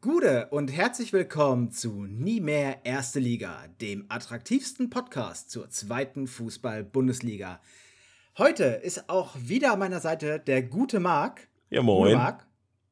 [0.00, 7.60] Gude und herzlich willkommen zu Nie mehr Erste Liga, dem attraktivsten Podcast zur zweiten Fußball-Bundesliga.
[8.38, 11.48] Heute ist auch wieder an meiner Seite der gute Marc.
[11.70, 12.14] Ja, moin.
[12.14, 12.46] Marc.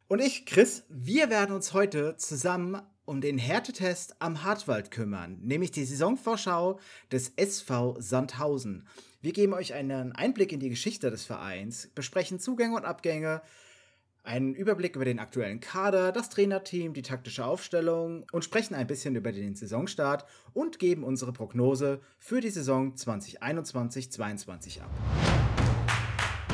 [0.08, 0.82] Und ich, Chris.
[0.88, 6.80] Wir werden uns heute zusammen um den Härtetest am Hartwald kümmern, nämlich die Saisonvorschau
[7.12, 8.88] des SV Sandhausen.
[9.20, 13.42] Wir geben euch einen Einblick in die Geschichte des Vereins, besprechen Zugänge und Abgänge,
[14.26, 19.14] einen Überblick über den aktuellen Kader, das Trainerteam, die taktische Aufstellung und sprechen ein bisschen
[19.14, 24.90] über den Saisonstart und geben unsere Prognose für die Saison 2021-22 ab.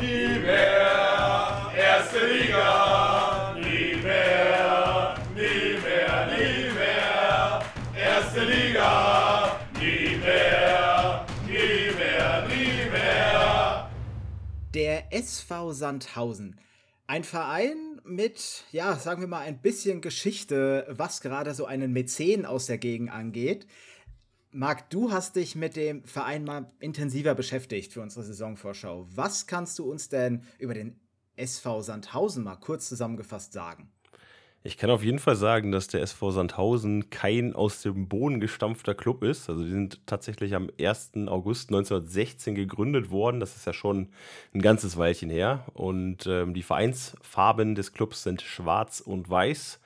[0.00, 7.62] Nie mehr erste Liga, nie mehr, nie mehr, nie mehr
[7.96, 13.90] erste Liga, nie mehr, nie mehr, nie mehr.
[14.74, 16.56] Der SV Sandhausen
[17.06, 22.46] ein Verein mit, ja, sagen wir mal, ein bisschen Geschichte, was gerade so einen Mäzen
[22.46, 23.66] aus der Gegend angeht.
[24.50, 29.06] Marc, du hast dich mit dem Verein mal intensiver beschäftigt für unsere Saisonvorschau.
[29.14, 31.00] Was kannst du uns denn über den
[31.36, 33.90] SV Sandhausen mal kurz zusammengefasst sagen?
[34.64, 38.94] Ich kann auf jeden Fall sagen, dass der SV Sandhausen kein aus dem Boden gestampfter
[38.94, 39.50] Club ist.
[39.50, 41.12] Also die sind tatsächlich am 1.
[41.26, 43.40] August 1916 gegründet worden.
[43.40, 44.10] Das ist ja schon
[44.54, 45.64] ein ganzes Weilchen her.
[45.74, 49.80] Und ähm, die Vereinsfarben des Clubs sind schwarz und weiß.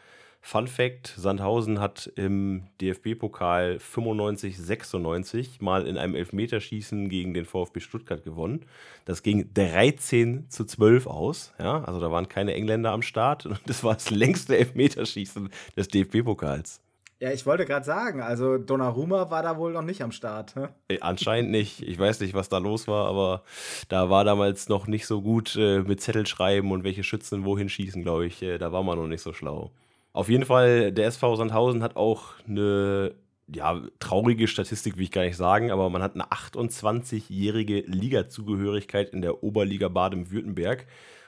[0.47, 8.22] Fun Fact: Sandhausen hat im DFB-Pokal 95-96 mal in einem Elfmeterschießen gegen den VfB Stuttgart
[8.22, 8.64] gewonnen.
[9.06, 11.53] Das ging 13 zu 12 aus.
[11.58, 13.44] Ja, also da waren keine Engländer am Start.
[13.47, 16.81] Und das war das längste Elfmeterschießen des DFB-Pokals.
[17.19, 20.55] Ja, ich wollte gerade sagen, also Donnarumma war da wohl noch nicht am Start.
[20.55, 20.69] Ne?
[21.00, 21.83] Anscheinend nicht.
[21.83, 23.42] Ich weiß nicht, was da los war, aber
[23.88, 27.69] da war damals noch nicht so gut äh, mit Zettel schreiben und welche Schützen wohin
[27.69, 28.42] schießen, glaube ich.
[28.42, 29.72] Äh, da war man noch nicht so schlau.
[30.17, 33.14] Auf jeden Fall, der SV Sandhausen hat auch eine
[33.53, 39.21] ja, traurige Statistik, will ich gar nicht sagen, aber man hat eine 28-jährige Ligazugehörigkeit in
[39.21, 40.87] der Oberliga Baden-Württemberg.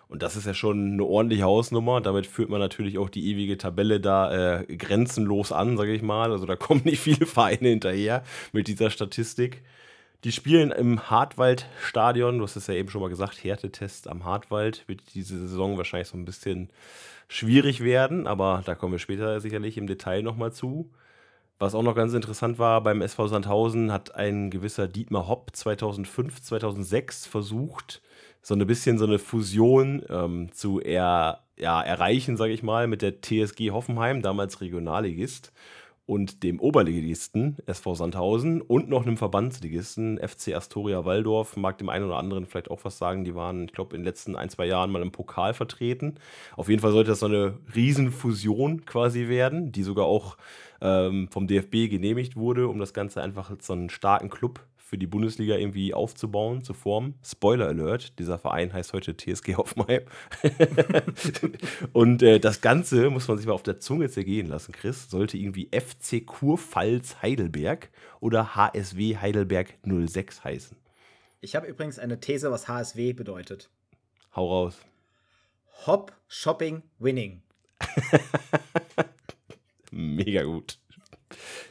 [0.08, 2.00] Und das ist ja schon eine ordentliche Hausnummer.
[2.00, 6.32] Damit führt man natürlich auch die ewige Tabelle da äh, grenzenlos an, sage ich mal.
[6.32, 9.62] Also da kommen nicht viele Vereine hinterher mit dieser Statistik.
[10.24, 12.38] Die spielen im Hartwald-Stadion.
[12.38, 14.82] Du hast es ja eben schon mal gesagt, Härtetest am Hartwald.
[14.88, 16.70] Wird diese Saison wahrscheinlich so ein bisschen
[17.28, 20.90] schwierig werden, aber da kommen wir später sicherlich im Detail nochmal zu.
[21.60, 26.42] Was auch noch ganz interessant war, beim SV Sandhausen hat ein gewisser Dietmar Hopp 2005,
[26.42, 28.02] 2006 versucht,
[28.42, 33.02] so ein bisschen so eine Fusion ähm, zu er, ja, erreichen, sage ich mal, mit
[33.02, 35.52] der TSG Hoffenheim, damals Regionalligist
[36.08, 41.58] und dem Oberligisten SV Sandhausen und noch einem Verbandsligisten FC Astoria Waldorf.
[41.58, 43.24] Mag dem einen oder anderen vielleicht auch was sagen.
[43.24, 46.14] Die waren, ich glaube, in den letzten ein, zwei Jahren mal im Pokal vertreten.
[46.56, 50.38] Auf jeden Fall sollte das so eine Riesenfusion quasi werden, die sogar auch
[50.80, 54.96] ähm, vom DFB genehmigt wurde, um das Ganze einfach als so einen starken Club für
[54.96, 57.14] die Bundesliga irgendwie aufzubauen, zu formen.
[57.22, 60.00] Spoiler Alert, dieser Verein heißt heute TSG Hoffenheim.
[61.92, 65.10] und äh, das Ganze muss man sich mal auf der Zunge zergehen lassen, Chris.
[65.10, 67.90] Sollte irgendwie FC Kurpfalz Heidelberg
[68.20, 70.78] oder HSW Heidelberg 06 heißen.
[71.42, 73.68] Ich habe übrigens eine These, was HSW bedeutet.
[74.34, 74.78] Hau raus.
[75.84, 77.42] Hop, Shopping, Winning.
[79.90, 80.78] Mega gut.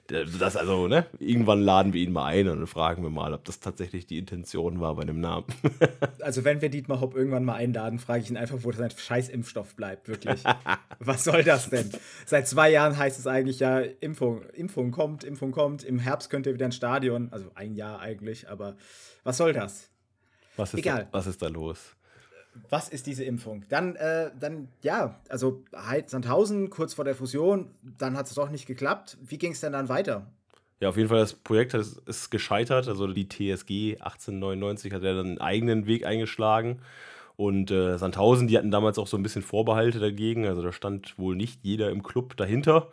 [0.07, 1.05] Das also, ne?
[1.19, 4.79] Irgendwann laden wir ihn mal ein und fragen wir mal, ob das tatsächlich die Intention
[4.79, 5.45] war bei dem Namen.
[6.21, 9.75] also, wenn wir Dietmar Hopp irgendwann mal einladen, frage ich ihn einfach, wo sein Scheißimpfstoff
[9.75, 10.43] bleibt, wirklich.
[10.99, 11.89] Was soll das denn?
[12.25, 15.83] Seit zwei Jahren heißt es eigentlich ja, Impfung, Impfung kommt, Impfung kommt.
[15.83, 17.29] Im Herbst könnt ihr wieder ins Stadion.
[17.31, 18.77] Also ein Jahr eigentlich, aber
[19.23, 19.89] was soll das?
[20.55, 21.03] Was ist Egal.
[21.03, 21.96] Da, was ist da los?
[22.69, 23.63] Was ist diese Impfung?
[23.69, 25.63] Dann, äh, dann ja, also
[26.05, 29.17] Sandhausen kurz vor der Fusion, dann hat es doch nicht geklappt.
[29.21, 30.27] Wie ging es denn dann weiter?
[30.79, 32.87] Ja, auf jeden Fall, das Projekt ist, ist gescheitert.
[32.87, 36.81] Also die TSG 1899 hat ja dann einen eigenen Weg eingeschlagen.
[37.35, 40.45] Und äh, Sandhausen, die hatten damals auch so ein bisschen Vorbehalte dagegen.
[40.45, 42.89] Also da stand wohl nicht jeder im Club dahinter.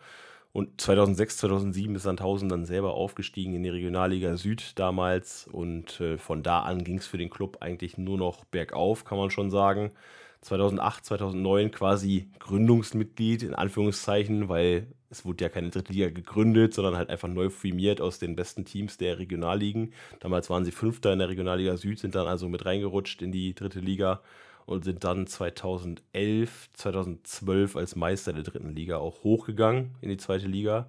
[0.55, 5.49] Und 2006, 2007 ist Sandhausen dann selber aufgestiegen in die Regionalliga Süd damals.
[5.51, 9.17] Und äh, von da an ging es für den Club eigentlich nur noch bergauf, kann
[9.17, 9.91] man schon sagen.
[10.39, 16.95] 2008, 2009 quasi Gründungsmitglied in Anführungszeichen, weil es wurde ja keine dritte Liga gegründet, sondern
[16.95, 19.91] halt einfach neu firmiert aus den besten Teams der Regionalligen.
[20.21, 23.55] Damals waren sie Fünfter in der Regionalliga Süd, sind dann also mit reingerutscht in die
[23.55, 24.21] dritte Liga
[24.65, 30.47] und sind dann 2011, 2012 als Meister der dritten Liga auch hochgegangen in die zweite
[30.47, 30.87] Liga.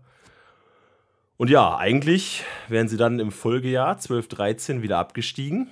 [1.37, 5.69] Und ja, eigentlich wären sie dann im Folgejahr 12-13 wieder abgestiegen,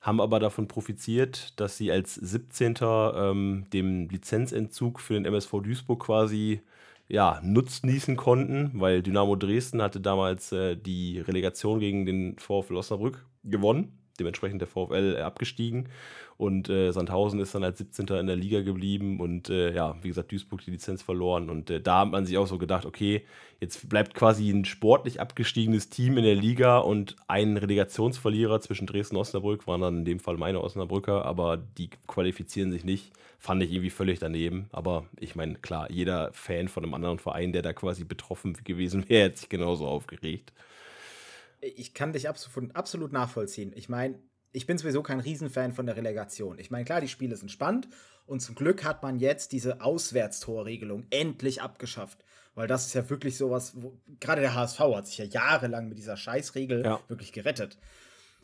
[0.00, 2.76] haben aber davon profitiert, dass sie als 17.
[2.80, 6.62] Ähm, dem Lizenzentzug für den MSV Duisburg quasi
[7.08, 13.26] ja, nutznießen konnten, weil Dynamo Dresden hatte damals äh, die Relegation gegen den VfL Osnabrück
[13.44, 15.88] gewonnen dementsprechend der VfL abgestiegen.
[16.38, 18.06] Und äh, Sandhausen ist dann als 17.
[18.06, 21.50] in der Liga geblieben und äh, ja, wie gesagt, Duisburg die Lizenz verloren.
[21.50, 23.24] Und äh, da hat man sich auch so gedacht, okay,
[23.60, 29.16] jetzt bleibt quasi ein sportlich abgestiegenes Team in der Liga und ein Relegationsverlierer zwischen Dresden
[29.16, 33.10] und Osnabrück, waren dann in dem Fall meine Osnabrücker, aber die qualifizieren sich nicht.
[33.40, 34.68] Fand ich irgendwie völlig daneben.
[34.70, 39.08] Aber ich meine, klar, jeder Fan von einem anderen Verein, der da quasi betroffen gewesen
[39.08, 40.52] wäre, hätte sich genauso aufgeregt
[41.60, 43.72] ich kann dich absolut, absolut nachvollziehen.
[43.74, 44.14] Ich meine,
[44.58, 46.58] ich bin sowieso kein Riesenfan von der Relegation.
[46.58, 47.88] Ich meine, klar, die Spiele sind spannend
[48.26, 52.24] und zum Glück hat man jetzt diese Auswärtstorregelung endlich abgeschafft.
[52.56, 55.96] Weil das ist ja wirklich sowas, wo, gerade der HSV hat sich ja jahrelang mit
[55.96, 56.98] dieser Scheißregel ja.
[57.06, 57.78] wirklich gerettet.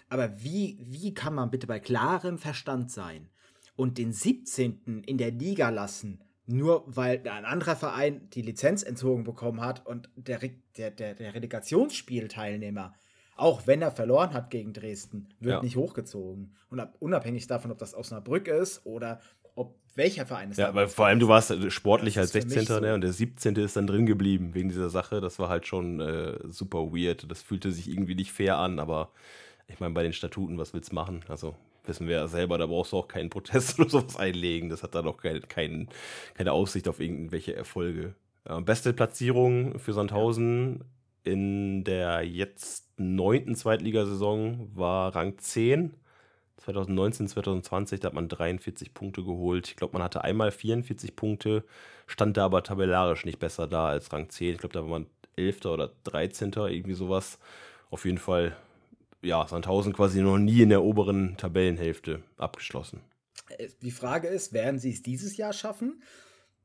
[0.09, 3.29] Aber wie, wie kann man bitte bei klarem Verstand sein
[3.75, 5.03] und den 17.
[5.07, 10.09] in der Liga lassen, nur weil ein anderer Verein die Lizenz entzogen bekommen hat und
[10.15, 10.39] der,
[10.77, 12.95] der, der, der Relegationsspielteilnehmer
[13.37, 15.63] auch wenn er verloren hat gegen Dresden, wird ja.
[15.63, 16.55] nicht hochgezogen.
[16.71, 19.21] Und unabhängig davon, ob das Osnabrück ist oder
[19.57, 20.63] ob welcher Verein es ist.
[20.63, 22.67] Ja, weil vor allem du warst sportlich als 16.
[22.67, 22.81] So.
[22.81, 23.55] Ne, und der 17.
[23.57, 25.21] ist dann drin geblieben wegen dieser Sache.
[25.21, 27.31] Das war halt schon äh, super weird.
[27.31, 29.11] Das fühlte sich irgendwie nicht fair an, aber
[29.69, 31.25] ich meine, bei den Statuten, was willst du machen?
[31.29, 31.55] Also
[31.87, 34.69] wissen wir ja selber, da brauchst du auch keinen Protest oder sowas einlegen.
[34.69, 35.89] Das hat dann auch kein, kein,
[36.35, 38.15] keine Aussicht auf irgendwelche Erfolge.
[38.67, 40.85] Beste Platzierung für Sandhausen
[41.25, 45.95] in der jetzt neunten Zweitligasaison war Rang 10.
[46.59, 49.69] 2019, 2020, da hat man 43 Punkte geholt.
[49.69, 51.65] Ich glaube, man hatte einmal 44 Punkte,
[52.07, 54.53] stand da aber tabellarisch nicht besser da als Rang 10.
[54.53, 55.07] Ich glaube, da war man
[55.37, 55.67] 11.
[55.67, 56.53] oder 13.
[56.53, 57.39] irgendwie sowas.
[57.91, 58.57] Auf jeden Fall,
[59.21, 63.01] ja, Sandhausen quasi noch nie in der oberen Tabellenhälfte abgeschlossen.
[63.59, 66.03] Äh, die Frage ist, werden sie es dieses Jahr schaffen?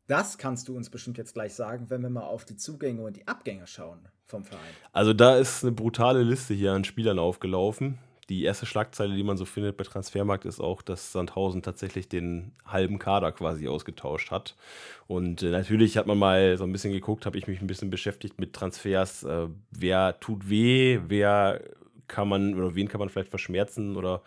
[0.08, 3.18] Das kannst du uns bestimmt jetzt gleich sagen, wenn wir mal auf die Zugänge und
[3.18, 4.62] die Abgänge schauen vom Verein.
[4.94, 7.98] Also da ist eine brutale Liste hier an Spielern aufgelaufen.
[8.30, 12.52] Die erste Schlagzeile, die man so findet bei Transfermarkt, ist auch, dass Sandhausen tatsächlich den
[12.64, 14.56] halben Kader quasi ausgetauscht hat.
[15.08, 17.90] Und äh, natürlich hat man mal so ein bisschen geguckt, habe ich mich ein bisschen
[17.90, 19.24] beschäftigt mit Transfers.
[19.24, 21.62] Äh, wer tut weh, wer
[22.08, 24.22] kann man oder wen kann man vielleicht verschmerzen oder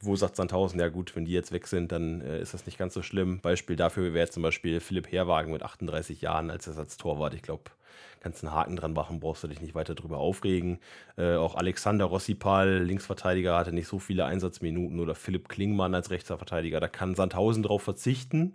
[0.00, 2.78] wo sagt Sandhausen, ja gut, wenn die jetzt weg sind, dann äh, ist das nicht
[2.78, 3.40] ganz so schlimm.
[3.40, 7.34] Beispiel dafür wäre zum Beispiel Philipp Herwagen mit 38 Jahren als Ersatztorwart.
[7.34, 7.70] Ich glaube,
[8.20, 10.78] kannst einen Haken dran machen, brauchst du dich nicht weiter drüber aufregen.
[11.16, 16.80] Äh, auch Alexander Rossipal, Linksverteidiger, hatte nicht so viele Einsatzminuten oder Philipp Klingmann als Rechtsverteidiger.
[16.80, 18.54] Da kann Sandhausen drauf verzichten.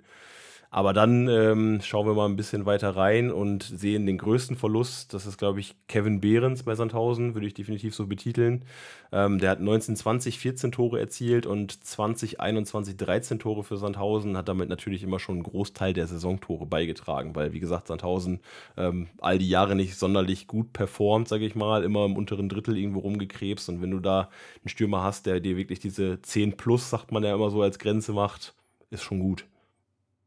[0.73, 5.13] Aber dann ähm, schauen wir mal ein bisschen weiter rein und sehen den größten Verlust.
[5.13, 8.65] Das ist, glaube ich, Kevin Behrens bei Sandhausen, würde ich definitiv so betiteln.
[9.11, 14.67] Ähm, der hat 1920 14 Tore erzielt und 2021 13 Tore für Sandhausen, hat damit
[14.67, 18.39] natürlich immer schon einen Großteil der Saisontore beigetragen, weil, wie gesagt, Sandhausen
[18.75, 22.79] ähm, all die Jahre nicht sonderlich gut performt, sage ich mal, immer im unteren Drittel
[22.79, 23.69] irgendwo rumgekrebst.
[23.69, 24.21] Und wenn du da
[24.63, 27.77] einen Stürmer hast, der dir wirklich diese 10 plus, sagt man ja immer so, als
[27.77, 28.55] Grenze macht,
[28.89, 29.45] ist schon gut.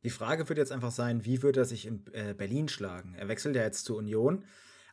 [0.06, 3.16] Die Frage wird jetzt einfach sein, wie wird er sich in äh, Berlin schlagen?
[3.18, 4.44] Er wechselt ja jetzt zur Union,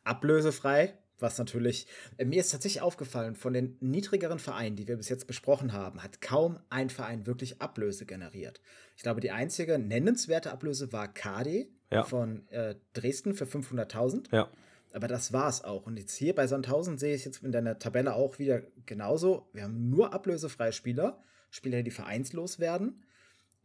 [0.04, 1.86] ablösefrei, was natürlich,
[2.18, 6.02] äh, mir ist tatsächlich aufgefallen, von den niedrigeren Vereinen, die wir bis jetzt besprochen haben,
[6.02, 8.60] hat kaum ein Verein wirklich Ablöse generiert.
[8.98, 12.02] Ich glaube, die einzige nennenswerte Ablöse war KD ja.
[12.02, 14.34] von äh, Dresden für 500.000.
[14.36, 14.50] Ja.
[14.94, 15.86] Aber das war es auch.
[15.86, 19.48] Und jetzt hier bei Sandhausen sehe ich jetzt in deiner Tabelle auch wieder genauso.
[19.54, 23.04] Wir haben nur ablösefreie Spieler, Spieler, die vereinslos werden.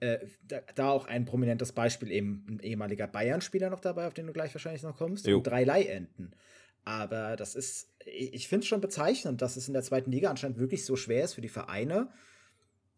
[0.01, 4.29] Äh, da, da, auch ein prominentes Beispiel, eben ein ehemaliger Bayern-Spieler noch dabei, auf den
[4.29, 5.39] du gleich wahrscheinlich noch kommst, jo.
[5.39, 6.33] und drei Leihenden.
[6.85, 10.59] Aber das ist, ich finde es schon bezeichnend, dass es in der zweiten Liga anscheinend
[10.59, 12.09] wirklich so schwer ist für die Vereine,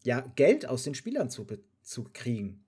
[0.04, 1.46] ja, Geld aus den Spielern zu,
[1.82, 2.64] zu kriegen.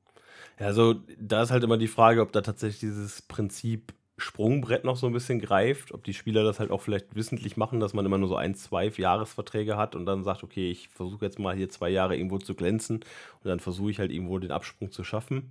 [0.58, 4.96] Ja, also da ist halt immer die Frage, ob da tatsächlich dieses Prinzip Sprungbrett noch
[4.96, 8.06] so ein bisschen greift, ob die Spieler das halt auch vielleicht wissentlich machen, dass man
[8.06, 11.56] immer nur so ein, zwei Jahresverträge hat und dann sagt, okay, ich versuche jetzt mal
[11.56, 15.02] hier zwei Jahre irgendwo zu glänzen und dann versuche ich halt irgendwo den Absprung zu
[15.02, 15.50] schaffen.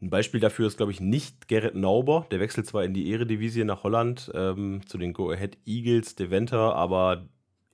[0.00, 2.26] Ein Beispiel dafür ist, glaube ich, nicht Gerrit Nauber.
[2.30, 7.26] Der wechselt zwar in die Eredivisie nach Holland ähm, zu den Go-Ahead Eagles, Deventer, aber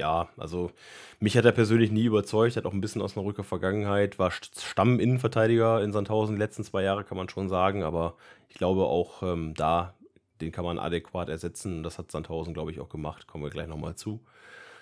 [0.03, 0.73] ja, also
[1.21, 4.33] mich hat er persönlich nie überzeugt, hat auch ein bisschen aus einer Rücker Vergangenheit, war
[4.33, 8.17] Stamm-Innenverteidiger in Sandhausen die letzten zwei Jahre, kann man schon sagen, aber
[8.49, 9.95] ich glaube auch ähm, da,
[10.41, 11.85] den kann man adäquat ersetzen.
[11.85, 14.19] Das hat Sandhausen, glaube ich, auch gemacht, kommen wir gleich nochmal zu.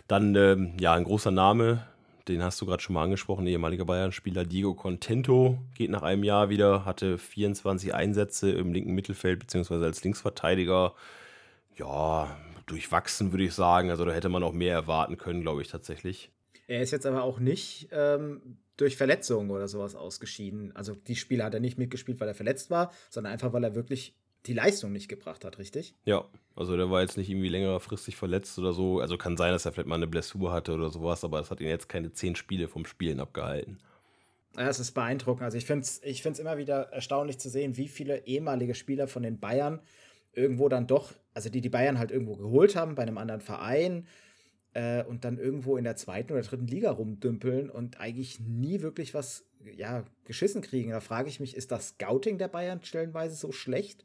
[0.09, 1.87] Dann, ähm, ja, ein großer Name,
[2.27, 6.49] den hast du gerade schon mal angesprochen, ehemaliger Bayern-Spieler Diego Contento geht nach einem Jahr
[6.49, 10.95] wieder, hatte 24 Einsätze im linken Mittelfeld, beziehungsweise als Linksverteidiger.
[11.77, 12.39] Ja,
[12.71, 13.91] durchwachsen, würde ich sagen.
[13.91, 16.31] Also da hätte man auch mehr erwarten können, glaube ich tatsächlich.
[16.67, 20.75] Er ist jetzt aber auch nicht ähm, durch Verletzungen oder sowas ausgeschieden.
[20.75, 23.75] Also die Spiele hat er nicht mitgespielt, weil er verletzt war, sondern einfach, weil er
[23.75, 24.15] wirklich
[24.47, 25.95] die Leistung nicht gebracht hat, richtig?
[26.05, 26.25] Ja,
[26.57, 29.01] also der war jetzt nicht irgendwie längerfristig verletzt oder so.
[29.01, 31.61] Also kann sein, dass er vielleicht mal eine Blessur hatte oder sowas, aber das hat
[31.61, 33.79] ihn jetzt keine zehn Spiele vom Spielen abgehalten.
[34.57, 35.43] Ja, es ist beeindruckend.
[35.45, 39.07] Also ich finde es ich find's immer wieder erstaunlich zu sehen, wie viele ehemalige Spieler
[39.07, 39.81] von den Bayern
[40.33, 44.07] irgendwo dann doch, also die die Bayern halt irgendwo geholt haben bei einem anderen Verein
[44.75, 49.15] äh, und dann irgendwo in der zweiten oder dritten Liga rumdümpeln und eigentlich nie wirklich
[49.15, 49.45] was
[49.77, 50.91] ja, geschissen kriegen.
[50.91, 54.05] Da frage ich mich, ist das Scouting der Bayern stellenweise so schlecht?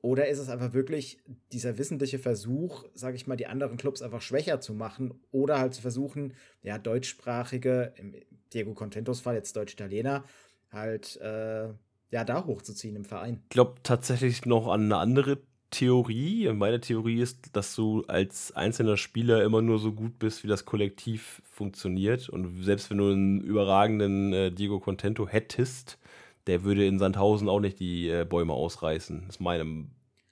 [0.00, 1.20] Oder ist es einfach wirklich
[1.52, 5.74] dieser wissentliche Versuch, sage ich mal, die anderen Clubs einfach schwächer zu machen oder halt
[5.74, 8.16] zu versuchen, ja, deutschsprachige, im
[8.52, 10.24] Diego Contentos Fall jetzt Deutsch-Italiener,
[10.72, 11.68] halt, äh,
[12.12, 13.40] ja, da hochzuziehen im Verein?
[13.44, 15.38] Ich glaube tatsächlich noch an eine andere
[15.70, 16.52] Theorie.
[16.52, 20.66] Meine Theorie ist, dass du als einzelner Spieler immer nur so gut bist, wie das
[20.66, 22.28] Kollektiv funktioniert.
[22.28, 25.98] Und selbst wenn du einen überragenden äh, Diego Contento hättest,
[26.46, 29.22] der würde in Sandhausen auch nicht die äh, Bäume ausreißen.
[29.26, 29.86] Das ist meine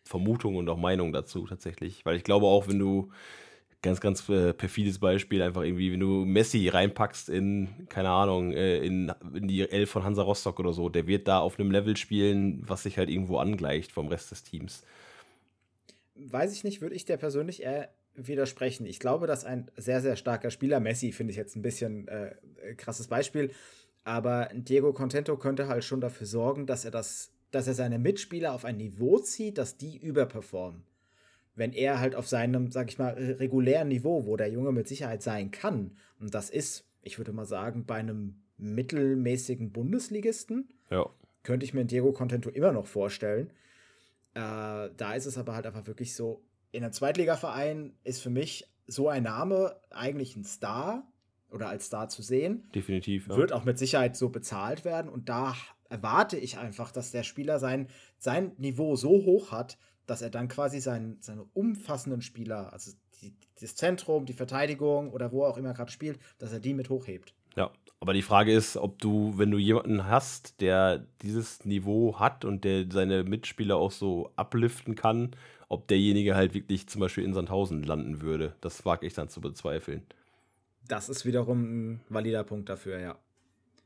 [0.04, 2.04] Vermutung und auch Meinung dazu tatsächlich.
[2.04, 3.10] Weil ich glaube auch, wenn du
[3.82, 8.78] ganz, ganz äh, perfides Beispiel, einfach irgendwie, wenn du Messi reinpackst in, keine Ahnung, äh,
[8.78, 11.96] in, in die Elf von Hansa Rostock oder so, der wird da auf einem Level
[11.96, 14.82] spielen, was sich halt irgendwo angleicht vom Rest des Teams.
[16.14, 18.84] Weiß ich nicht, würde ich der persönlich eher widersprechen.
[18.84, 22.34] Ich glaube, dass ein sehr, sehr starker Spieler, Messi finde ich jetzt ein bisschen äh,
[22.76, 23.50] krasses Beispiel,
[24.04, 28.52] aber Diego Contento könnte halt schon dafür sorgen, dass er das, dass er seine Mitspieler
[28.52, 30.82] auf ein Niveau zieht, dass die überperformen.
[31.61, 35.23] Wenn er halt auf seinem, sag ich mal, regulären Niveau, wo der Junge mit Sicherheit
[35.23, 41.05] sein kann, und das ist, ich würde mal sagen, bei einem mittelmäßigen Bundesligisten, ja.
[41.43, 43.50] könnte ich mir Diego Contento immer noch vorstellen.
[44.33, 48.67] Äh, da ist es aber halt einfach wirklich so, in einem Zweitligaverein ist für mich
[48.87, 51.07] so ein Name eigentlich ein Star,
[51.52, 52.64] oder als Star zu sehen.
[52.75, 53.29] Definitiv.
[53.29, 53.37] Ja.
[53.37, 55.11] Wird auch mit Sicherheit so bezahlt werden.
[55.11, 55.55] Und da
[55.90, 59.76] erwarte ich einfach, dass der Spieler sein, sein Niveau so hoch hat,
[60.11, 62.90] dass er dann quasi seinen, seine umfassenden Spieler, also
[63.23, 66.75] die, das Zentrum, die Verteidigung oder wo er auch immer gerade spielt, dass er die
[66.75, 67.33] mit hochhebt.
[67.57, 72.45] Ja, aber die Frage ist, ob du, wenn du jemanden hast, der dieses Niveau hat
[72.45, 75.31] und der seine Mitspieler auch so abliften kann,
[75.69, 78.57] ob derjenige halt wirklich zum Beispiel in Sandhausen landen würde.
[78.61, 80.02] Das wage ich dann zu bezweifeln.
[80.88, 81.62] Das ist wiederum
[81.93, 83.17] ein valider Punkt dafür, ja.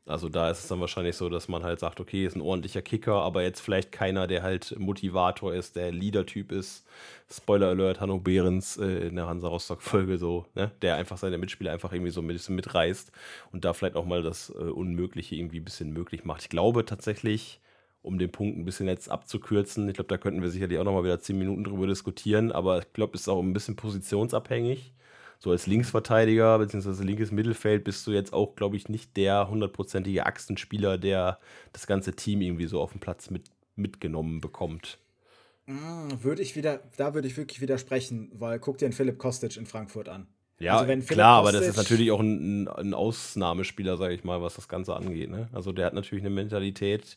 [0.07, 2.83] Also da ist es dann wahrscheinlich so, dass man halt sagt, okay, ist ein ordentlicher
[2.83, 6.87] Kicker, aber jetzt vielleicht keiner, der halt Motivator ist, der Leader-Typ ist.
[7.31, 10.71] Spoiler Alert, Hanno Behrens äh, in der Hansa Rostock-Folge so, ne?
[10.83, 13.13] der einfach seine Mitspieler einfach irgendwie so ein bisschen mitreißt
[13.53, 16.43] und da vielleicht auch mal das äh, Unmögliche irgendwie ein bisschen möglich macht.
[16.43, 17.61] Ich glaube tatsächlich,
[18.03, 21.05] um den Punkt ein bisschen jetzt abzukürzen, ich glaube, da könnten wir sicherlich auch nochmal
[21.05, 24.93] wieder zehn Minuten drüber diskutieren, aber ich glaube, es ist auch ein bisschen positionsabhängig
[25.39, 27.03] so als Linksverteidiger bzw.
[27.03, 31.39] linkes Mittelfeld bist du jetzt auch, glaube ich, nicht der hundertprozentige Achsenspieler, der
[31.73, 33.45] das ganze Team irgendwie so auf dem Platz mit,
[33.77, 34.99] mitgenommen bekommt.
[35.67, 39.57] Mm, würde ich wieder, da würde ich wirklich widersprechen, weil guck dir den Philipp Kostic
[39.57, 40.27] in Frankfurt an.
[40.59, 44.55] Ja, also klar, aber das ist natürlich auch ein, ein Ausnahmespieler, sage ich mal, was
[44.55, 45.31] das Ganze angeht.
[45.31, 45.49] Ne?
[45.53, 47.17] Also der hat natürlich eine Mentalität,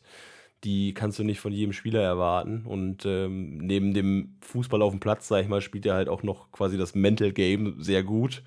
[0.64, 2.64] die kannst du nicht von jedem Spieler erwarten.
[2.66, 6.22] Und ähm, neben dem Fußball auf dem Platz, sag ich mal, spielt er halt auch
[6.22, 8.42] noch quasi das Mental Game sehr gut.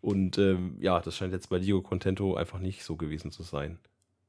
[0.00, 3.78] Und ähm, ja, das scheint jetzt bei Diego Contento einfach nicht so gewesen zu sein.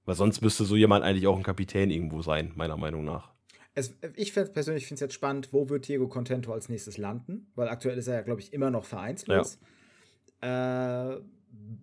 [0.06, 3.32] Weil sonst müsste so jemand eigentlich auch ein Kapitän irgendwo sein, meiner Meinung nach.
[3.76, 7.52] Es, ich find, persönlich finde es jetzt spannend, wo wird Diego Contento als nächstes landen?
[7.54, 9.60] Weil aktuell ist er ja, glaube ich, immer noch vereinslos.
[10.42, 11.14] Ja.
[11.14, 11.22] Äh,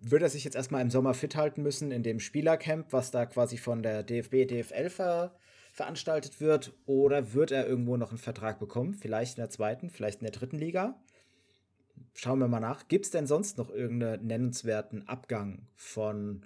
[0.01, 3.25] wird er sich jetzt erstmal im Sommer fit halten müssen in dem Spielercamp, was da
[3.25, 5.35] quasi von der DFB, DFL ver
[5.73, 6.73] veranstaltet wird?
[6.85, 8.93] Oder wird er irgendwo noch einen Vertrag bekommen?
[8.93, 10.95] Vielleicht in der zweiten, vielleicht in der dritten Liga?
[12.13, 12.87] Schauen wir mal nach.
[12.87, 16.45] Gibt es denn sonst noch irgendeinen nennenswerten Abgang von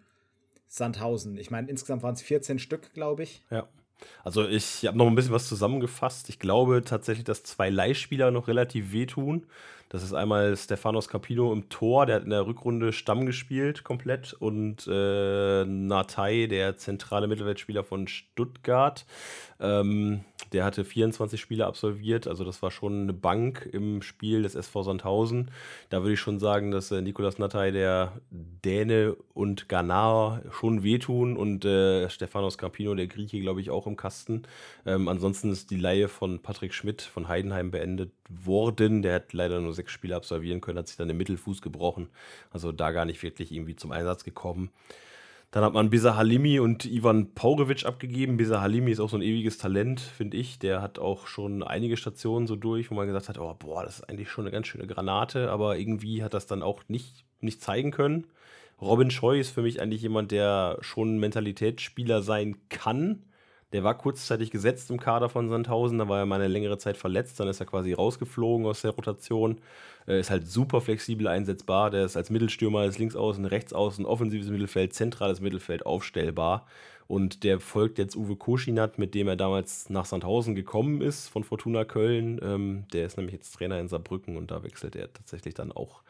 [0.67, 1.37] Sandhausen?
[1.37, 3.45] Ich meine, insgesamt waren es 14 Stück, glaube ich.
[3.51, 3.69] Ja.
[4.23, 6.29] Also ich habe noch ein bisschen was zusammengefasst.
[6.29, 9.45] Ich glaube tatsächlich, dass zwei Leihspieler noch relativ wehtun.
[9.89, 14.33] Das ist einmal Stefanos Capino im Tor, der hat in der Rückrunde Stamm gespielt komplett
[14.33, 19.07] und äh, Natai, der zentrale Mittelfeldspieler von Stuttgart.
[19.59, 24.55] Ähm, der hatte 24 Spiele absolviert, also das war schon eine Bank im Spiel des
[24.55, 25.51] SV Sandhausen.
[25.89, 31.37] Da würde ich schon sagen, dass äh, Nikolas Nattei, der Däne und Ghana schon wehtun
[31.37, 34.43] und äh, Stefanos Campino, der Grieche, glaube ich, auch im Kasten.
[34.85, 39.01] Ähm, ansonsten ist die Laie von Patrick Schmidt von Heidenheim beendet worden.
[39.01, 42.09] Der hat leider nur sechs Spiele absolvieren können, hat sich dann den Mittelfuß gebrochen.
[42.51, 44.71] Also da gar nicht wirklich irgendwie zum Einsatz gekommen.
[45.51, 48.37] Dann hat man Bisa Halimi und Ivan Paurevic abgegeben.
[48.37, 50.59] Bisa Halimi ist auch so ein ewiges Talent, finde ich.
[50.59, 53.99] Der hat auch schon einige Stationen so durch, wo man gesagt hat, oh, boah, das
[53.99, 57.63] ist eigentlich schon eine ganz schöne Granate, aber irgendwie hat das dann auch nicht, nicht
[57.63, 58.27] zeigen können.
[58.79, 63.23] Robin Scheu ist für mich eigentlich jemand, der schon Mentalitätsspieler sein kann.
[63.73, 66.97] Der war kurzzeitig gesetzt im Kader von Sandhausen, da war er mal eine längere Zeit
[66.97, 69.61] verletzt, dann ist er quasi rausgeflogen aus der Rotation.
[70.09, 71.91] Äh, ist halt super flexibel einsetzbar.
[71.91, 76.65] Der ist als Mittelstürmer, als Linksaußen, Rechtsaußen, offensives Mittelfeld, zentrales Mittelfeld aufstellbar.
[77.07, 81.43] Und der folgt jetzt Uwe Koschinat, mit dem er damals nach Sandhausen gekommen ist von
[81.43, 82.39] Fortuna Köln.
[82.43, 86.01] Ähm, der ist nämlich jetzt Trainer in Saarbrücken und da wechselt er tatsächlich dann auch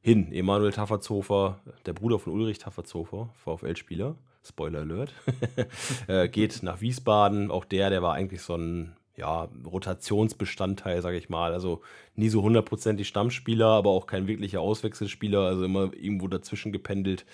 [0.00, 0.32] hin.
[0.32, 5.12] Emanuel Taffertshofer, der Bruder von Ulrich Taffertshofer, VfL-Spieler, Spoiler Alert,
[6.06, 7.50] äh, geht nach Wiesbaden.
[7.50, 11.52] Auch der, der war eigentlich so ein ja, Rotationsbestandteil, sage ich mal.
[11.52, 11.82] Also
[12.14, 17.24] nie so hundertprozentig Stammspieler, aber auch kein wirklicher Auswechselspieler, also immer irgendwo dazwischen gependelt.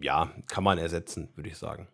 [0.00, 1.88] Ja, kann man ersetzen, würde ich sagen.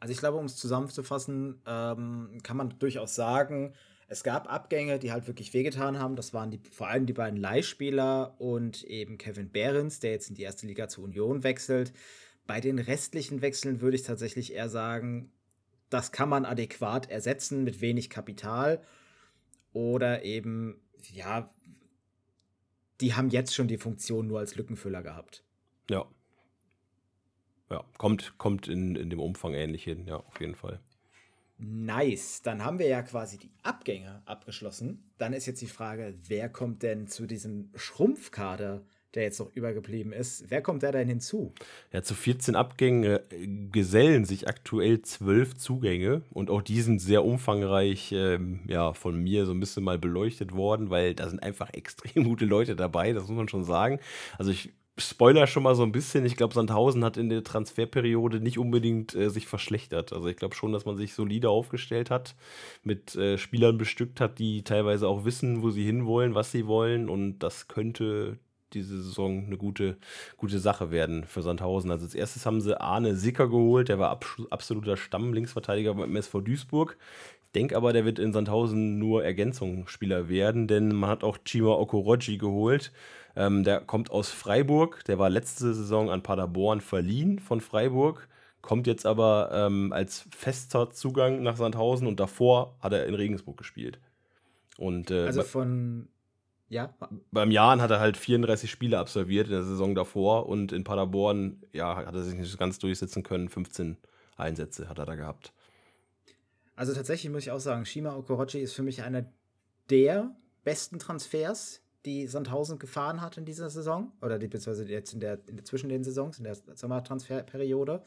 [0.00, 3.74] Also ich glaube, um es zusammenzufassen, ähm, kann man durchaus sagen,
[4.08, 6.16] es gab Abgänge, die halt wirklich wehgetan haben.
[6.16, 10.34] Das waren die, vor allem die beiden Leihspieler und eben Kevin Behrens, der jetzt in
[10.34, 11.92] die erste Liga zur Union wechselt.
[12.46, 15.30] Bei den restlichen Wechseln würde ich tatsächlich eher sagen,
[15.92, 18.82] das kann man adäquat ersetzen mit wenig Kapital.
[19.72, 20.80] Oder eben,
[21.12, 21.48] ja,
[23.00, 25.44] die haben jetzt schon die Funktion nur als Lückenfüller gehabt.
[25.88, 26.06] Ja,
[27.72, 30.78] ja, kommt, kommt in, in dem Umfang ähnlich hin, ja, auf jeden Fall.
[31.56, 32.42] Nice.
[32.42, 35.10] Dann haben wir ja quasi die Abgänge abgeschlossen.
[35.16, 38.84] Dann ist jetzt die Frage, wer kommt denn zu diesem Schrumpfkader,
[39.14, 40.44] der jetzt noch übergeblieben ist?
[40.48, 41.52] Wer kommt da denn hinzu?
[41.92, 43.20] Ja, zu 14 Abgängen äh,
[43.70, 49.46] gesellen sich aktuell zwölf Zugänge und auch die sind sehr umfangreich ähm, ja, von mir
[49.46, 53.28] so ein bisschen mal beleuchtet worden, weil da sind einfach extrem gute Leute dabei, das
[53.28, 53.98] muss man schon sagen.
[54.38, 56.26] Also ich Spoiler schon mal so ein bisschen.
[56.26, 60.12] Ich glaube, Sandhausen hat in der Transferperiode nicht unbedingt äh, sich verschlechtert.
[60.12, 62.36] Also ich glaube schon, dass man sich solide aufgestellt hat,
[62.82, 67.08] mit äh, Spielern bestückt hat, die teilweise auch wissen, wo sie hinwollen, was sie wollen.
[67.08, 68.38] Und das könnte
[68.74, 69.96] diese Saison eine gute,
[70.36, 71.90] gute Sache werden für Sandhausen.
[71.90, 74.18] Also als erstes haben sie Arne Sicker geholt, der war
[74.50, 76.96] absoluter Stamm-Linksverteidiger beim SV Duisburg.
[77.46, 81.72] Ich denke aber, der wird in Sandhausen nur Ergänzungsspieler werden, denn man hat auch Chima
[81.72, 82.92] Okoroji geholt
[83.34, 88.28] ähm, der kommt aus Freiburg, der war letzte Saison an Paderborn verliehen von Freiburg,
[88.60, 93.56] kommt jetzt aber ähm, als fester Zugang nach Sandhausen und davor hat er in Regensburg
[93.56, 93.98] gespielt.
[94.76, 96.08] Und, äh, also von,
[96.72, 96.94] ja.
[97.30, 101.62] Beim Jahren hat er halt 34 Spiele absolviert in der Saison davor und in Paderborn,
[101.72, 103.48] ja, hat er sich nicht ganz durchsetzen können.
[103.48, 103.98] 15
[104.36, 105.52] Einsätze hat er da gehabt.
[106.74, 109.26] Also tatsächlich muss ich auch sagen, Shima Okorochi ist für mich einer
[109.90, 115.20] der besten Transfers die Sandhausen gefahren hat in dieser Saison oder die, beziehungsweise jetzt in
[115.20, 118.02] der, in der zwischen den Saisons, in der Sommertransferperiode.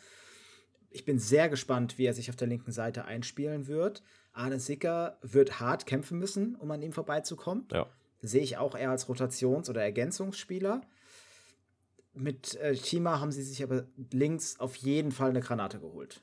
[0.89, 4.01] Ich bin sehr gespannt, wie er sich auf der linken Seite einspielen wird.
[4.33, 7.67] Arne Sicker wird hart kämpfen müssen, um an ihm vorbeizukommen.
[7.71, 7.87] Ja.
[8.21, 10.81] Sehe ich auch eher als Rotations- oder Ergänzungsspieler.
[12.13, 16.21] Mit äh, Chima haben sie sich aber links auf jeden Fall eine Granate geholt.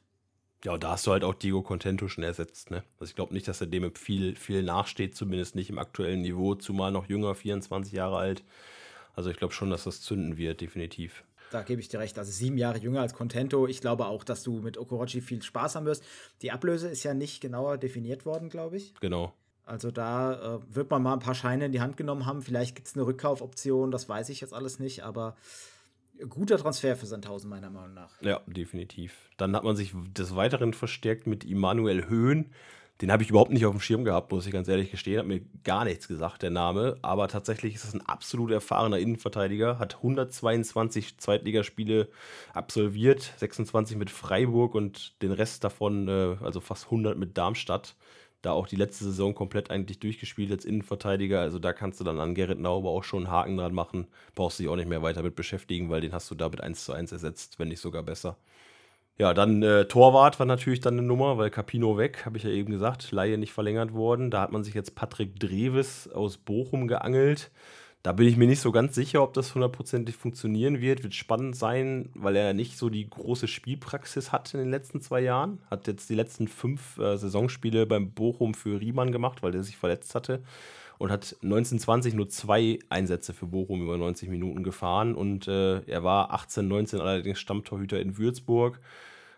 [0.65, 2.85] Ja, und da hast du halt auch Diego Contento schon ersetzt, ne?
[2.99, 6.55] Also ich glaube nicht, dass er dem viel, viel nachsteht, zumindest nicht im aktuellen Niveau,
[6.55, 8.45] zumal noch jünger, 24 Jahre alt.
[9.15, 11.25] Also ich glaube schon, dass das zünden wird, definitiv.
[11.51, 12.19] Da gebe ich dir recht.
[12.19, 13.67] Also sieben Jahre jünger als Contento.
[13.67, 16.03] Ich glaube auch, dass du mit Okorochi viel Spaß haben wirst.
[16.41, 18.95] Die Ablöse ist ja nicht genauer definiert worden, glaube ich.
[19.01, 19.35] Genau.
[19.65, 22.43] Also da äh, wird man mal ein paar Scheine in die Hand genommen haben.
[22.43, 25.37] Vielleicht gibt es eine Rückkaufoption, das weiß ich jetzt alles nicht, aber
[26.29, 28.21] guter Transfer für Sandhausen, meiner Meinung nach.
[28.21, 29.31] Ja, definitiv.
[29.37, 32.51] Dann hat man sich des Weiteren verstärkt mit Immanuel Höhn.
[33.01, 35.19] Den habe ich überhaupt nicht auf dem Schirm gehabt, muss ich ganz ehrlich gestehen.
[35.19, 36.99] Hat mir gar nichts gesagt, der Name.
[37.03, 39.79] Aber tatsächlich ist das ein absolut erfahrener Innenverteidiger.
[39.79, 42.09] Hat 122 Zweitligaspiele
[42.53, 47.97] absolviert, 26 mit Freiburg und den Rest davon, äh, also fast 100 mit Darmstadt
[48.43, 51.41] da auch die letzte Saison komplett eigentlich durchgespielt als Innenverteidiger.
[51.41, 54.09] Also da kannst du dann an Gerrit Nauber auch schon einen Haken dran machen.
[54.35, 56.85] Brauchst dich auch nicht mehr weiter mit beschäftigen, weil den hast du da mit 1
[56.85, 58.37] zu 1 ersetzt, wenn nicht sogar besser.
[59.19, 62.51] Ja, dann äh, Torwart war natürlich dann eine Nummer, weil Capino weg, habe ich ja
[62.51, 64.31] eben gesagt, Laie nicht verlängert worden.
[64.31, 67.51] Da hat man sich jetzt Patrick Dreves aus Bochum geangelt.
[68.03, 71.05] Da bin ich mir nicht so ganz sicher, ob das hundertprozentig funktionieren wird.
[71.05, 75.21] Wird spannend sein, weil er nicht so die große Spielpraxis hat in den letzten zwei
[75.21, 75.61] Jahren.
[75.71, 79.77] Hat jetzt die letzten fünf äh, Saisonspiele beim Bochum für Riemann gemacht, weil der sich
[79.77, 80.43] verletzt hatte.
[80.99, 85.15] Und hat 1920 nur zwei Einsätze für Bochum über 90 Minuten gefahren.
[85.15, 88.81] Und äh, er war 18, 19 allerdings Stammtorhüter in Würzburg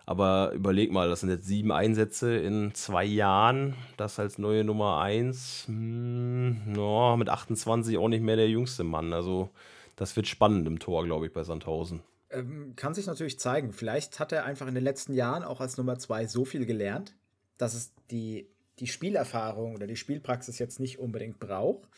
[0.06, 3.74] aber überleg mal, das sind jetzt sieben Einsätze in zwei Jahren.
[3.96, 5.64] Das als neue Nummer eins.
[5.66, 9.14] Hm, no, mit 28 auch nicht mehr der jüngste Mann.
[9.14, 9.48] Also,
[9.96, 12.02] das wird spannend im Tor, glaube ich, bei Sandhausen.
[12.30, 13.72] Ähm, kann sich natürlich zeigen.
[13.72, 17.14] Vielleicht hat er einfach in den letzten Jahren auch als Nummer zwei so viel gelernt,
[17.56, 18.46] dass es die,
[18.80, 21.88] die Spielerfahrung oder die Spielpraxis jetzt nicht unbedingt braucht.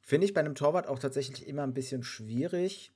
[0.00, 2.90] Finde ich bei einem Torwart auch tatsächlich immer ein bisschen schwierig,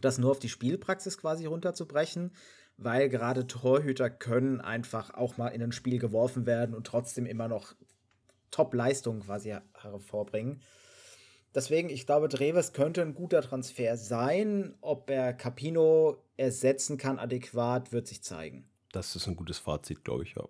[0.00, 2.32] das nur auf die Spielpraxis quasi runterzubrechen
[2.76, 7.48] weil gerade Torhüter können einfach auch mal in ein Spiel geworfen werden und trotzdem immer
[7.48, 7.74] noch
[8.50, 10.60] Top-Leistungen quasi hervorbringen.
[11.54, 14.74] Deswegen, ich glaube, Dreves könnte ein guter Transfer sein.
[14.82, 18.68] Ob er Capino ersetzen kann adäquat, wird sich zeigen.
[18.92, 20.44] Das ist ein gutes Fazit, glaube ich, ja.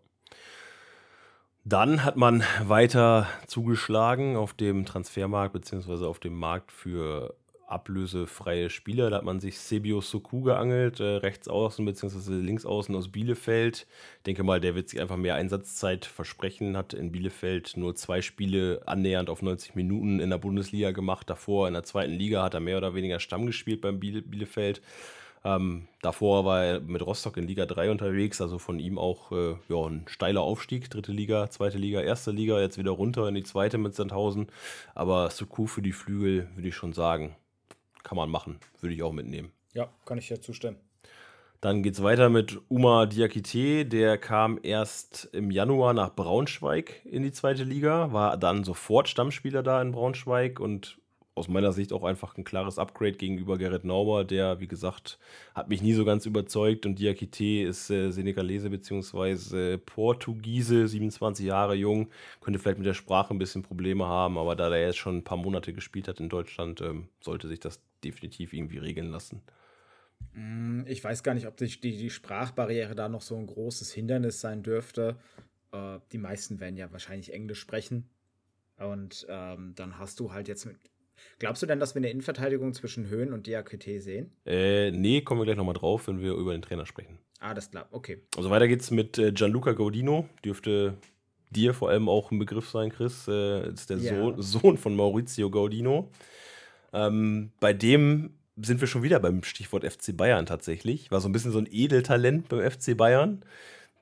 [1.64, 7.36] Dann hat man weiter zugeschlagen auf dem Transfermarkt beziehungsweise auf dem Markt für
[7.66, 9.10] ablösefreie Spieler.
[9.10, 12.34] Da hat man sich Sebio Soku geangelt, äh, rechts außen bzw.
[12.34, 13.86] links außen aus Bielefeld.
[14.18, 16.76] Ich denke mal, der wird sich einfach mehr Einsatzzeit versprechen.
[16.76, 21.28] Hat in Bielefeld nur zwei Spiele annähernd auf 90 Minuten in der Bundesliga gemacht.
[21.28, 24.80] Davor in der zweiten Liga hat er mehr oder weniger Stamm gespielt beim Biele Bielefeld.
[25.44, 29.54] Ähm, davor war er mit Rostock in Liga 3 unterwegs, also von ihm auch äh,
[29.68, 30.90] ja, ein steiler Aufstieg.
[30.90, 34.48] Dritte Liga, zweite Liga, erste Liga, jetzt wieder runter in die zweite mit Sandhausen.
[34.94, 37.36] Aber Suku für die Flügel würde ich schon sagen
[38.06, 38.60] kann man machen.
[38.80, 39.50] Würde ich auch mitnehmen.
[39.74, 40.76] Ja, kann ich ja zustimmen.
[41.60, 43.84] Dann geht es weiter mit Uma Diakite.
[43.84, 49.64] Der kam erst im Januar nach Braunschweig in die zweite Liga, war dann sofort Stammspieler
[49.64, 50.98] da in Braunschweig und
[51.36, 55.18] aus meiner Sicht auch einfach ein klares Upgrade gegenüber Gerrit Nauber, der, wie gesagt,
[55.54, 56.86] hat mich nie so ganz überzeugt.
[56.86, 59.76] Und Diakite ist äh, Senegalese bzw.
[59.76, 62.08] Portugiese, 27 Jahre jung,
[62.40, 65.24] könnte vielleicht mit der Sprache ein bisschen Probleme haben, aber da er jetzt schon ein
[65.24, 69.42] paar Monate gespielt hat in Deutschland, ähm, sollte sich das definitiv irgendwie regeln lassen.
[70.32, 74.40] Mm, ich weiß gar nicht, ob die, die Sprachbarriere da noch so ein großes Hindernis
[74.40, 75.16] sein dürfte.
[75.72, 78.08] Äh, die meisten werden ja wahrscheinlich Englisch sprechen.
[78.78, 80.76] Und ähm, dann hast du halt jetzt mit
[81.38, 84.30] Glaubst du denn, dass wir eine Innenverteidigung zwischen Höhen und Diakite sehen?
[84.44, 87.18] Äh, nee, kommen wir gleich nochmal drauf, wenn wir über den Trainer sprechen.
[87.40, 88.22] Ah, das klar, okay.
[88.36, 90.28] Also weiter geht's mit äh, Gianluca Gaudino.
[90.44, 90.96] Dürfte
[91.50, 93.28] dir vor allem auch ein Begriff sein, Chris.
[93.28, 94.14] Äh, ist der ja.
[94.14, 96.10] Sohn, Sohn, von Maurizio Gaudino.
[96.92, 101.10] Ähm, bei dem sind wir schon wieder beim Stichwort FC Bayern tatsächlich.
[101.10, 103.42] War so ein bisschen so ein Edeltalent beim FC Bayern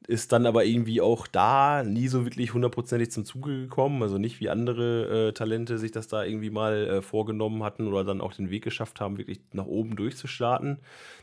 [0.06, 4.02] ist dann aber irgendwie auch da nie so wirklich hundertprozentig zum Zuge gekommen.
[4.02, 8.04] Also nicht wie andere äh, Talente sich das da irgendwie mal äh, vorgenommen hatten oder
[8.04, 10.78] dann auch den Weg geschafft haben, wirklich nach oben durchzustarten.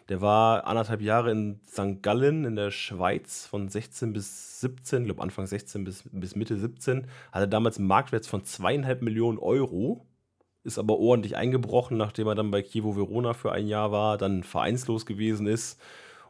[0.10, 2.02] Der war anderthalb Jahre in St.
[2.02, 6.58] Gallen in der Schweiz von 16 bis 17, ich glaube Anfang 16 bis, bis Mitte
[6.58, 7.06] 17.
[7.32, 10.08] Hatte damals einen Marktwert von zweieinhalb Millionen Euro.
[10.64, 14.44] Ist aber ordentlich eingebrochen, nachdem er dann bei Chievo Verona für ein Jahr war, dann
[14.44, 15.80] vereinslos gewesen ist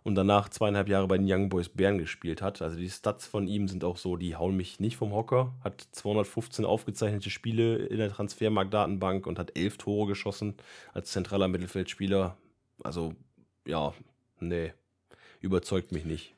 [0.04, 2.62] und danach zweieinhalb Jahre bei den Young Boys Bern gespielt hat.
[2.62, 5.54] Also die Stats von ihm sind auch so, die hauen mich nicht vom Hocker.
[5.64, 10.56] Hat 215 aufgezeichnete Spiele in der Transfermarktdatenbank und hat elf Tore geschossen
[10.94, 12.36] als zentraler Mittelfeldspieler.
[12.84, 13.14] Also
[13.66, 13.94] ja,
[14.40, 14.74] nee,
[15.40, 16.36] überzeugt mich nicht.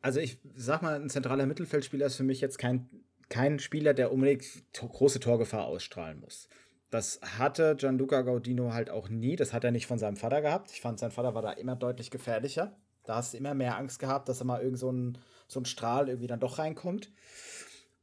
[0.00, 2.88] Also ich sag mal, ein zentraler Mittelfeldspieler ist für mich jetzt kein,
[3.28, 6.48] kein Spieler, der unbedingt große Torgefahr ausstrahlen muss.
[6.90, 9.36] Das hatte Gianluca Gaudino halt auch nie.
[9.36, 10.72] Das hat er nicht von seinem Vater gehabt.
[10.72, 12.76] Ich fand, sein Vater war da immer deutlich gefährlicher.
[13.04, 15.64] Da hast du immer mehr Angst gehabt, dass er mal irgend so ein, so ein
[15.64, 17.12] Strahl irgendwie dann doch reinkommt.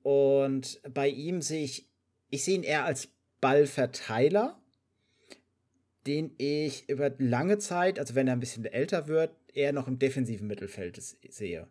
[0.04, 1.89] Und bei ihm sehe ich,
[2.30, 3.10] ich sehe ihn eher als
[3.41, 4.58] Ballverteiler,
[6.08, 10.00] den ich über lange Zeit, also wenn er ein bisschen älter wird, eher noch im
[10.00, 11.67] defensiven Mittelfeld sehe.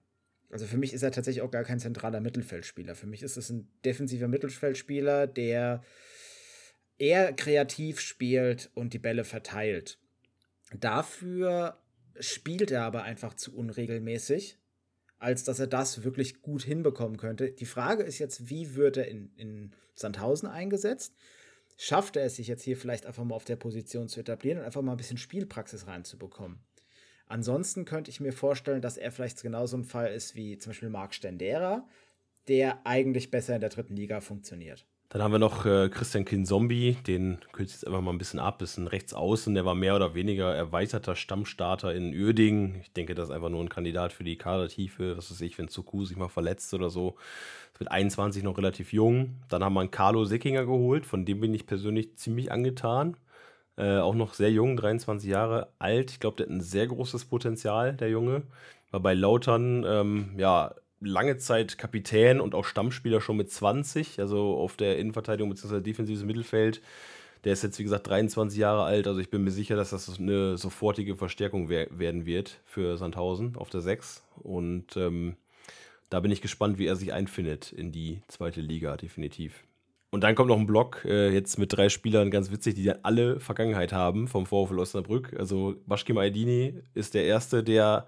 [0.51, 2.95] Also für mich ist er tatsächlich auch gar kein zentraler Mittelfeldspieler.
[2.95, 5.83] Für mich ist es ein defensiver Mittelfeldspieler, der
[6.99, 9.99] er kreativ spielt und die Bälle verteilt.
[10.79, 11.79] Dafür
[12.19, 14.59] spielt er aber einfach zu unregelmäßig,
[15.19, 17.51] als dass er das wirklich gut hinbekommen könnte.
[17.51, 21.15] Die Frage ist jetzt, wie wird er in, in Sandhausen eingesetzt?
[21.79, 24.65] Schafft er es sich jetzt hier vielleicht einfach mal auf der Position zu etablieren und
[24.65, 26.59] einfach mal ein bisschen Spielpraxis reinzubekommen?
[27.27, 30.91] Ansonsten könnte ich mir vorstellen, dass er vielleicht genauso ein Fall ist wie zum Beispiel
[30.91, 31.87] Marc Stendera,
[32.49, 34.87] der eigentlich besser in der dritten Liga funktioniert.
[35.09, 38.41] Dann haben wir noch äh, Christian Kinzombie, den kürze ich jetzt einfach mal ein bisschen
[38.41, 38.61] ab.
[38.61, 42.81] Ist ein Rechtsaußen, der war mehr oder weniger erweiterter Stammstarter in Uerdingen.
[42.83, 45.17] Ich denke, das ist einfach nur ein Kandidat für die Kadertiefe.
[45.17, 47.17] Was weiß ich, wenn Zuku sich mal verletzt oder so.
[47.73, 49.37] Ist mit 21 noch relativ jung.
[49.49, 53.17] Dann haben wir einen Carlo Sickinger geholt, von dem bin ich persönlich ziemlich angetan.
[53.77, 56.11] Äh, auch noch sehr jung, 23 Jahre alt.
[56.11, 58.43] Ich glaube, der hat ein sehr großes Potenzial, der Junge.
[58.91, 64.57] War bei Lautern, ähm, ja, lange Zeit Kapitän und auch Stammspieler schon mit 20, also
[64.57, 65.81] auf der Innenverteidigung bzw.
[65.81, 66.81] defensives Mittelfeld.
[67.45, 69.07] Der ist jetzt, wie gesagt, 23 Jahre alt.
[69.07, 73.57] Also ich bin mir sicher, dass das eine sofortige Verstärkung wer werden wird für Sandhausen
[73.57, 74.25] auf der 6.
[74.43, 75.37] Und ähm,
[76.11, 79.65] da bin ich gespannt, wie er sich einfindet in die zweite Liga, definitiv.
[80.11, 83.01] Und dann kommt noch ein Block, äh, jetzt mit drei Spielern, ganz witzig, die dann
[83.03, 85.35] alle Vergangenheit haben vom VfL Osnabrück.
[85.39, 88.07] Also Baschkim Aydini ist der Erste, der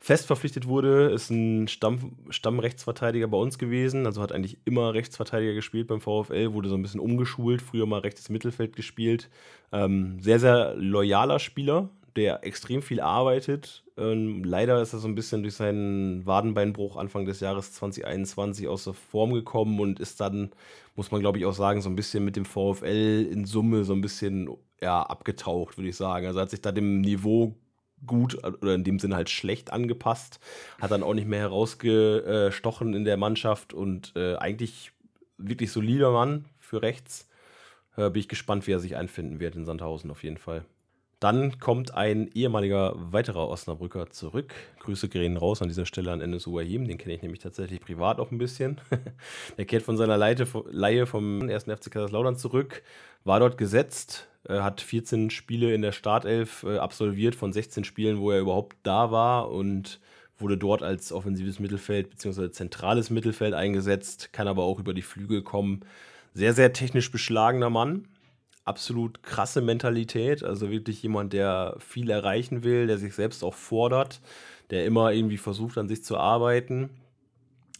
[0.00, 5.54] fest verpflichtet wurde, ist ein Stamm, Stammrechtsverteidiger bei uns gewesen, also hat eigentlich immer Rechtsverteidiger
[5.54, 9.28] gespielt beim VfL, wurde so ein bisschen umgeschult, früher mal rechtes Mittelfeld gespielt.
[9.72, 13.84] Ähm, sehr, sehr loyaler Spieler, der extrem viel arbeitet.
[13.96, 18.84] Ähm, leider ist er so ein bisschen durch seinen Wadenbeinbruch Anfang des Jahres 2021 aus
[18.84, 20.50] der Form gekommen und ist dann,
[20.94, 23.94] muss man glaube ich auch sagen, so ein bisschen mit dem VfL in Summe so
[23.94, 24.48] ein bisschen
[24.80, 26.26] ja, abgetaucht, würde ich sagen.
[26.26, 27.56] Also hat sich da dem Niveau
[28.06, 30.40] gut oder in dem Sinne halt schlecht angepasst,
[30.80, 34.92] hat dann auch nicht mehr herausgestochen in der Mannschaft und äh, eigentlich
[35.36, 37.28] wirklich solider Mann für rechts.
[37.96, 40.64] Äh, bin ich gespannt, wie er sich einfinden wird in Sandhausen auf jeden Fall.
[41.20, 44.54] Dann kommt ein ehemaliger weiterer Osnabrücker zurück.
[44.78, 46.86] Grüße gehen raus an dieser Stelle an Enes Uahim.
[46.86, 48.80] Den kenne ich nämlich tatsächlich privat auch ein bisschen.
[49.58, 51.64] Der kehrt von seiner Leihe vom 1.
[51.64, 52.84] FC Kaiserslautern zurück,
[53.24, 58.30] war dort gesetzt, hat 14 Spiele in der Startelf äh, absolviert von 16 Spielen, wo
[58.30, 60.00] er überhaupt da war und
[60.38, 62.50] wurde dort als offensives Mittelfeld bzw.
[62.50, 65.80] zentrales Mittelfeld eingesetzt, kann aber auch über die Flügel kommen.
[66.34, 68.06] Sehr, sehr technisch beschlagener Mann.
[68.64, 70.44] Absolut krasse Mentalität.
[70.44, 74.20] Also wirklich jemand, der viel erreichen will, der sich selbst auch fordert,
[74.70, 76.90] der immer irgendwie versucht, an sich zu arbeiten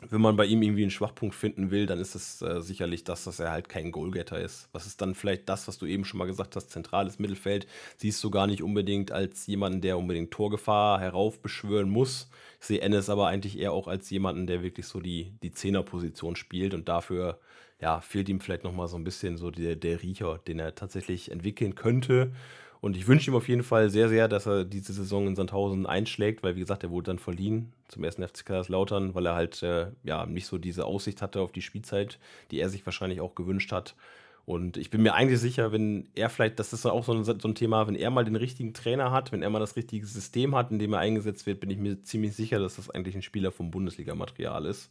[0.01, 3.25] wenn man bei ihm irgendwie einen Schwachpunkt finden will, dann ist es äh, sicherlich das,
[3.25, 4.69] dass er halt kein Goalgetter ist.
[4.73, 8.23] Was ist dann vielleicht das, was du eben schon mal gesagt hast, zentrales Mittelfeld, siehst
[8.23, 12.31] du gar nicht unbedingt als jemanden, der unbedingt Torgefahr heraufbeschwören muss.
[12.61, 16.37] Ich sehe Ennis aber eigentlich eher auch als jemanden, der wirklich so die, die Zehnerposition
[16.37, 17.41] spielt und dafür
[17.81, 21.31] ja, fehlt ihm vielleicht nochmal so ein bisschen so der, der Riecher, den er tatsächlich
[21.31, 22.33] entwickeln könnte.
[22.81, 25.87] Und ich wünsche ihm auf jeden Fall sehr, sehr, dass er diese Saison in Sandhausen
[25.87, 29.63] einschlägt, weil, wie gesagt, er wurde dann verliehen zum ersten FC Kaiserslautern, weil er halt
[29.63, 32.19] äh, ja nicht so diese Aussicht hatte auf die Spielzeit,
[32.51, 33.97] die er sich wahrscheinlich auch gewünscht hat.
[34.49, 37.33] Und ich bin mir eigentlich sicher, wenn er vielleicht, das ist auch so ein, so
[37.33, 40.55] ein Thema, wenn er mal den richtigen Trainer hat, wenn er mal das richtige System
[40.55, 43.21] hat, in dem er eingesetzt wird, bin ich mir ziemlich sicher, dass das eigentlich ein
[43.21, 44.91] Spieler vom Bundesliga-Material ist.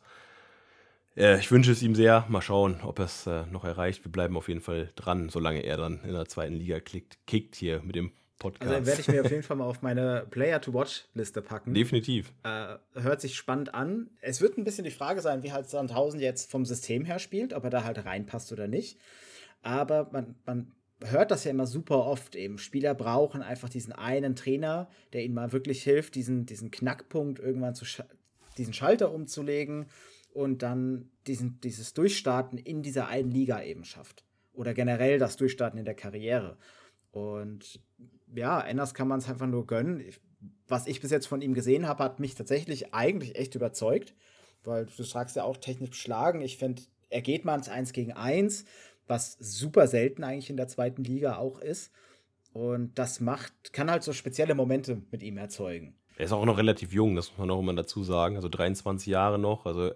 [1.18, 2.26] Äh, ich wünsche es ihm sehr.
[2.30, 4.06] Mal schauen, ob er es äh, noch erreicht.
[4.06, 7.56] Wir bleiben auf jeden Fall dran, solange er dann in der zweiten Liga klickt, kickt
[7.56, 8.72] hier mit dem Podcast.
[8.72, 11.74] Also werde ich mir auf jeden Fall mal auf meine Player-to-Watch-Liste packen.
[11.74, 12.32] Definitiv.
[12.44, 14.12] Äh, hört sich spannend an.
[14.22, 17.54] Es wird ein bisschen die Frage sein, wie halt Sandhausen jetzt vom System her spielt,
[17.54, 19.00] ob er da halt reinpasst oder nicht.
[19.64, 20.72] Aber man, man
[21.04, 22.60] hört das ja immer super oft eben.
[22.60, 27.74] Spieler brauchen einfach diesen einen Trainer, der ihnen mal wirklich hilft, diesen, diesen Knackpunkt irgendwann
[27.74, 28.04] zu sch
[28.58, 29.86] diesen Schalter umzulegen
[30.38, 34.24] und dann diesen, dieses Durchstarten in dieser einen Liga eben schafft.
[34.54, 36.58] Oder generell das Durchstarten in der Karriere.
[37.10, 37.82] Und
[38.36, 40.04] ja, Enders kann man es einfach nur gönnen.
[40.68, 44.14] Was ich bis jetzt von ihm gesehen habe, hat mich tatsächlich eigentlich echt überzeugt,
[44.64, 46.42] weil du sagst ja auch technisch beschlagen.
[46.42, 48.66] Ich finde, er geht mal ins 1 gegen 1,
[49.08, 51.92] was super selten eigentlich in der zweiten Liga auch ist.
[52.54, 55.96] Und das macht, kann halt so spezielle Momente mit ihm erzeugen.
[56.16, 58.36] Er ist auch noch relativ jung, das muss man auch immer dazu sagen.
[58.36, 59.66] Also 23 Jahre noch.
[59.66, 59.94] Also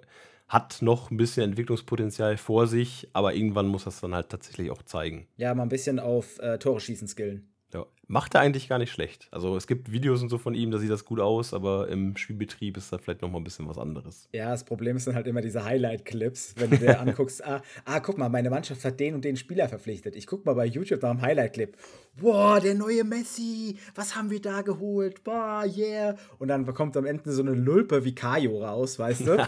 [0.51, 4.83] hat noch ein bisschen Entwicklungspotenzial vor sich, aber irgendwann muss das dann halt tatsächlich auch
[4.83, 5.25] zeigen.
[5.37, 7.50] Ja, mal ein bisschen auf äh, Tore schießen skillen.
[7.73, 9.29] Ja, macht er eigentlich gar nicht schlecht.
[9.31, 12.17] Also es gibt Videos und so von ihm, da sieht das gut aus, aber im
[12.17, 14.27] Spielbetrieb ist da vielleicht noch mal ein bisschen was anderes.
[14.34, 18.17] Ja, das Problem sind halt immer diese Highlight-Clips, wenn du dir anguckst, ah, ah, guck
[18.17, 20.15] mal, meine Mannschaft hat den und den Spieler verpflichtet.
[20.17, 21.77] Ich guck mal bei YouTube nach einem Highlight-Clip.
[22.19, 25.23] Boah, der neue Messi, was haben wir da geholt?
[25.23, 26.17] Boah, yeah.
[26.39, 29.38] Und dann kommt am Ende so eine Lulpe wie Kajo raus, weißt du?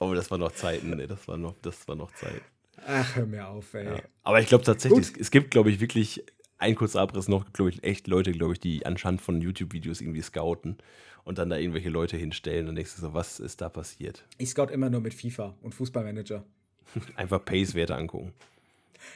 [0.00, 1.08] oh, das war noch Zeiten, ne?
[1.08, 2.42] Das war noch, das war noch Zeit.
[2.86, 3.84] Ach, hör mir auf, ey.
[3.86, 4.02] Ja.
[4.22, 6.24] Aber ich glaube tatsächlich, es, es, gibt, glaube ich, wirklich
[6.58, 10.22] ein kurzer Abriss noch, glaube ich, echt Leute, glaube ich, die anscheinend von YouTube-Videos irgendwie
[10.22, 10.78] scouten
[11.24, 14.24] und dann da irgendwelche Leute hinstellen und denkst so, was ist da passiert?
[14.38, 16.44] Ich scout immer nur mit FIFA und Fußballmanager.
[17.16, 18.32] Einfach Pace-Werte angucken.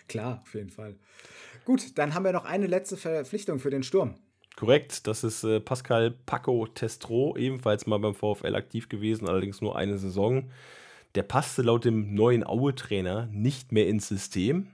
[0.08, 0.94] Klar, auf jeden Fall.
[1.64, 4.14] Gut, dann haben wir noch eine letzte Verpflichtung für den Sturm.
[4.56, 9.76] Korrekt, das ist äh, Pascal Paco Testro, ebenfalls mal beim VfL aktiv gewesen, allerdings nur
[9.76, 10.50] eine Saison.
[11.14, 14.68] Der passte laut dem neuen Aue-Trainer nicht mehr ins System.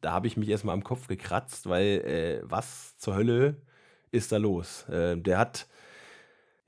[0.00, 3.56] Da habe ich mich erstmal am Kopf gekratzt, weil äh, was zur Hölle
[4.10, 4.88] ist da los?
[4.88, 5.66] Äh, der hat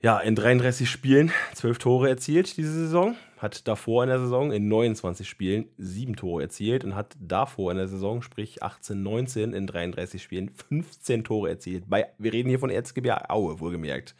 [0.01, 4.69] ja, in 33 Spielen 12 Tore erzielt diese Saison, hat davor in der Saison in
[4.69, 9.67] 29 Spielen 7 Tore erzielt und hat davor in der Saison, sprich 18, 19 in
[9.67, 11.89] 33 Spielen 15 Tore erzielt.
[11.89, 14.15] Bei, wir reden hier von Erzgebirge Aue, wohlgemerkt.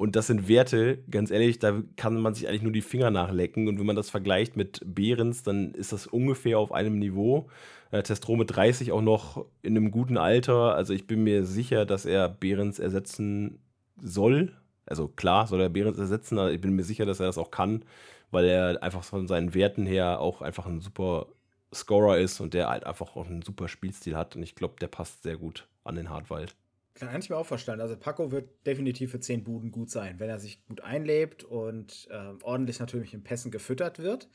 [0.00, 3.68] Und das sind Werte, ganz ehrlich, da kann man sich eigentlich nur die Finger nachlecken.
[3.68, 7.48] Und wenn man das vergleicht mit Behrens, dann ist das ungefähr auf einem Niveau.
[7.90, 10.74] Äh, Testro mit 30 auch noch in einem guten Alter.
[10.74, 13.58] Also ich bin mir sicher, dass er Behrens ersetzen
[14.02, 14.52] soll
[14.90, 17.50] also klar soll er Behrens ersetzen, aber ich bin mir sicher, dass er das auch
[17.50, 17.84] kann,
[18.30, 21.26] weil er einfach von seinen Werten her auch einfach ein super
[21.72, 24.34] Scorer ist und der halt einfach auch einen super Spielstil hat.
[24.36, 26.56] Und ich glaube, der passt sehr gut an den Hartwald.
[26.94, 27.80] Kann ich mir auch vorstellen.
[27.80, 32.08] Also Paco wird definitiv für 10 Buden gut sein, wenn er sich gut einlebt und
[32.10, 34.28] äh, ordentlich natürlich in Pässen gefüttert wird.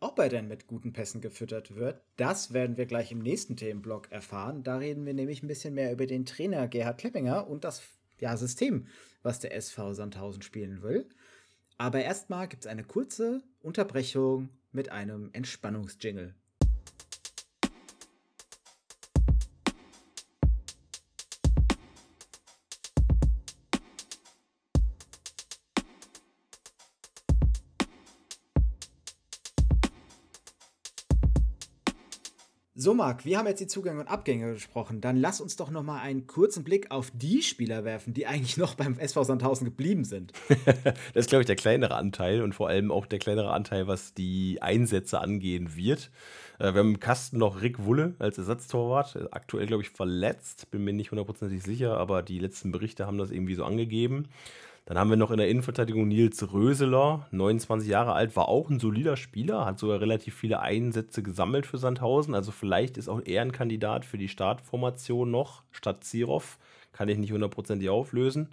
[0.00, 4.10] ob er denn mit guten Pässen gefüttert wird, das werden wir gleich im nächsten Themenblock
[4.10, 4.64] erfahren.
[4.64, 7.82] Da reden wir nämlich ein bisschen mehr über den Trainer Gerhard Kleppinger und das
[8.18, 8.86] ja, System,
[9.22, 11.08] was der SV Sandhausen spielen will.
[11.78, 16.34] Aber erstmal gibt es eine kurze Unterbrechung mit einem Entspannungsjingle.
[32.92, 35.00] So, Marc, wir haben jetzt die Zugänge und Abgänge gesprochen.
[35.00, 38.58] Dann lass uns doch noch mal einen kurzen Blick auf die Spieler werfen, die eigentlich
[38.58, 40.34] noch beim SV Sandhausen geblieben sind.
[40.74, 44.12] das ist, glaube ich, der kleinere Anteil und vor allem auch der kleinere Anteil, was
[44.12, 46.10] die Einsätze angehen wird.
[46.58, 49.32] Äh, wir haben im Kasten noch Rick Wulle als Ersatztorwart.
[49.32, 50.70] Aktuell, glaube ich, verletzt.
[50.70, 54.28] Bin mir nicht hundertprozentig sicher, aber die letzten Berichte haben das irgendwie so angegeben.
[54.84, 58.80] Dann haben wir noch in der Innenverteidigung Nils Röseler, 29 Jahre alt, war auch ein
[58.80, 62.34] solider Spieler, hat sogar relativ viele Einsätze gesammelt für Sandhausen.
[62.34, 66.58] Also vielleicht ist auch er ein Kandidat für die Startformation noch statt Zirov.
[66.92, 68.48] Kann ich nicht hundertprozentig auflösen.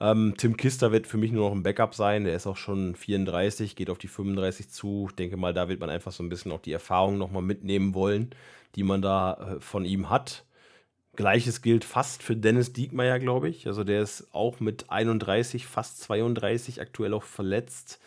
[0.00, 2.24] Ähm, Tim Kister wird für mich nur noch ein Backup sein.
[2.24, 5.06] Der ist auch schon 34, geht auf die 35 zu.
[5.10, 7.94] Ich denke mal, da wird man einfach so ein bisschen auch die Erfahrung nochmal mitnehmen
[7.94, 8.30] wollen,
[8.74, 10.44] die man da äh, von ihm hat.
[11.20, 13.66] Gleiches gilt fast für Dennis Diekmeyer, glaube ich.
[13.66, 18.00] Also der ist auch mit 31, fast 32 aktuell auch verletzt.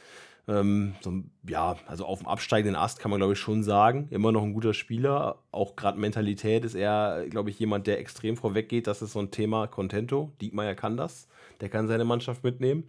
[0.47, 4.07] Ähm, so, ja, also auf dem absteigenden Ast kann man, glaube ich, schon sagen.
[4.09, 5.37] Immer noch ein guter Spieler.
[5.51, 8.87] Auch gerade Mentalität ist er, glaube ich, jemand, der extrem vorweg geht.
[8.87, 10.31] Das ist so ein Thema Contento.
[10.41, 11.27] Diekmeyer kann das.
[11.61, 12.85] Der kann seine Mannschaft mitnehmen.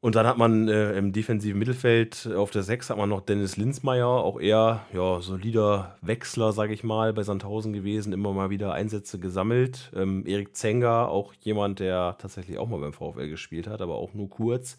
[0.00, 3.56] Und dann hat man äh, im defensiven Mittelfeld auf der 6 hat man noch Dennis
[3.56, 8.72] Linsmeier, auch eher ja, solider Wechsler, sage ich mal, bei Sandhausen gewesen, immer mal wieder
[8.72, 9.90] Einsätze gesammelt.
[9.96, 14.14] Ähm, Erik Zenger, auch jemand, der tatsächlich auch mal beim VfL gespielt hat, aber auch
[14.14, 14.76] nur kurz.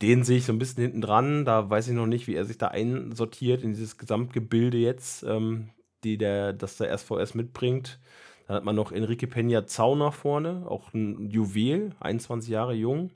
[0.00, 1.44] Den sehe ich so ein bisschen hinten dran.
[1.44, 5.68] Da weiß ich noch nicht, wie er sich da einsortiert in dieses Gesamtgebilde jetzt, ähm,
[6.02, 8.00] die der, das der SVS mitbringt.
[8.46, 13.10] Dann hat man noch Enrique Peña Zauner vorne, auch ein Juwel, 21 Jahre jung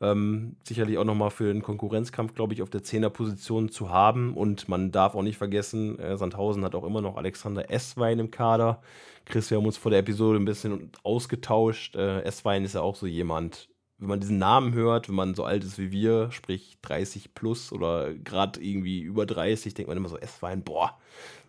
[0.00, 4.34] ähm, sicherlich auch nochmal für den Konkurrenzkampf, glaube ich, auf der Zehnerposition zu haben.
[4.34, 8.30] Und man darf auch nicht vergessen, äh, Sandhausen hat auch immer noch Alexander Esswein im
[8.30, 8.82] Kader.
[9.24, 11.96] Chris, wir haben uns vor der Episode ein bisschen ausgetauscht.
[11.96, 15.44] Äh, Esswein ist ja auch so jemand, wenn man diesen Namen hört, wenn man so
[15.44, 20.10] alt ist wie wir, sprich 30 plus oder gerade irgendwie über 30, denkt man immer
[20.10, 20.98] so, Esswein, boah,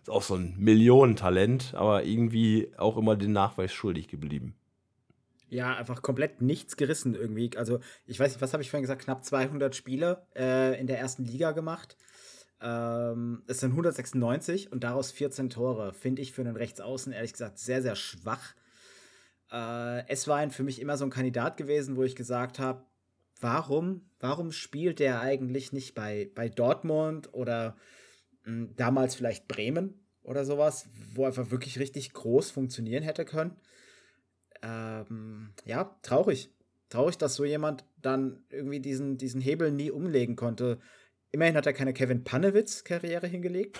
[0.00, 4.54] ist auch so ein Millionentalent, aber irgendwie auch immer den Nachweis schuldig geblieben
[5.50, 7.50] ja, einfach komplett nichts gerissen irgendwie.
[7.56, 9.02] Also, ich weiß nicht, was habe ich vorhin gesagt?
[9.02, 11.96] Knapp 200 Spiele äh, in der ersten Liga gemacht.
[12.60, 15.92] Ähm, es sind 196 und daraus 14 Tore.
[15.94, 18.54] Finde ich für einen Rechtsaußen ehrlich gesagt sehr, sehr schwach.
[19.52, 22.84] Äh, es war ein für mich immer so ein Kandidat gewesen, wo ich gesagt habe,
[23.40, 27.76] warum, warum spielt der eigentlich nicht bei, bei Dortmund oder
[28.44, 33.56] mh, hm, damals vielleicht Bremen oder sowas, wo einfach wirklich richtig groß funktionieren hätte können?
[34.62, 36.50] Ähm, ja, traurig.
[36.88, 40.78] Traurig, dass so jemand dann irgendwie diesen, diesen Hebel nie umlegen konnte.
[41.30, 43.78] Immerhin hat er keine Kevin Panewitz-Karriere hingelegt.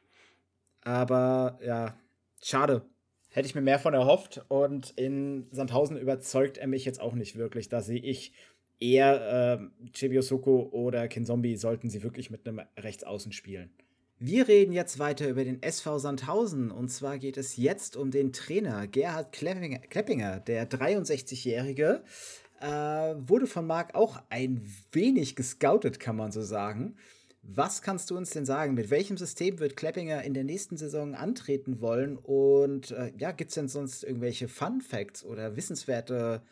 [0.80, 1.98] Aber ja,
[2.42, 2.82] schade.
[3.30, 4.44] Hätte ich mir mehr von erhofft.
[4.48, 7.68] Und in Sandhausen überzeugt er mich jetzt auch nicht wirklich.
[7.68, 8.32] Da sehe ich
[8.80, 13.70] eher äh, Chibio Soko oder Kinzombie sollten sie wirklich mit einem Rechtsaußen spielen.
[14.24, 18.32] Wir reden jetzt weiter über den SV Sandhausen und zwar geht es jetzt um den
[18.32, 22.04] Trainer Gerhard Kleppinger, der 63-Jährige.
[22.60, 26.94] Äh, wurde von Marc auch ein wenig gescoutet, kann man so sagen.
[27.42, 28.74] Was kannst du uns denn sagen?
[28.74, 32.16] Mit welchem System wird Kleppinger in der nächsten Saison antreten wollen?
[32.16, 36.42] Und äh, ja, gibt es denn sonst irgendwelche Fun Facts oder wissenswerte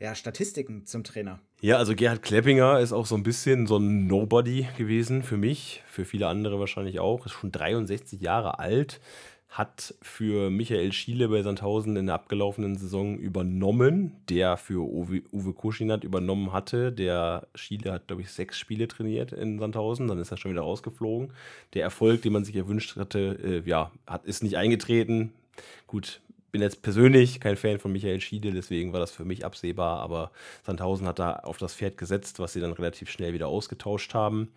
[0.00, 1.42] ja, Statistiken zum Trainer?
[1.64, 5.82] Ja, also Gerhard Kleppinger ist auch so ein bisschen so ein Nobody gewesen für mich,
[5.86, 7.24] für viele andere wahrscheinlich auch.
[7.24, 9.00] Ist schon 63 Jahre alt,
[9.48, 15.54] hat für Michael Schiele bei Sandhausen in der abgelaufenen Saison übernommen, der für Uwe, Uwe
[15.54, 16.92] Kuschinat übernommen hatte.
[16.92, 20.60] Der Schiele hat, glaube ich, sechs Spiele trainiert in Sandhausen, dann ist er schon wieder
[20.60, 21.32] rausgeflogen.
[21.72, 25.32] Der Erfolg, den man sich erwünscht hatte, äh, ja, hat, ist nicht eingetreten.
[25.86, 26.20] Gut,
[26.54, 30.30] bin jetzt persönlich kein Fan von Michael Schiede, deswegen war das für mich absehbar, aber
[30.62, 34.52] Sandhausen hat da auf das Pferd gesetzt, was sie dann relativ schnell wieder ausgetauscht haben.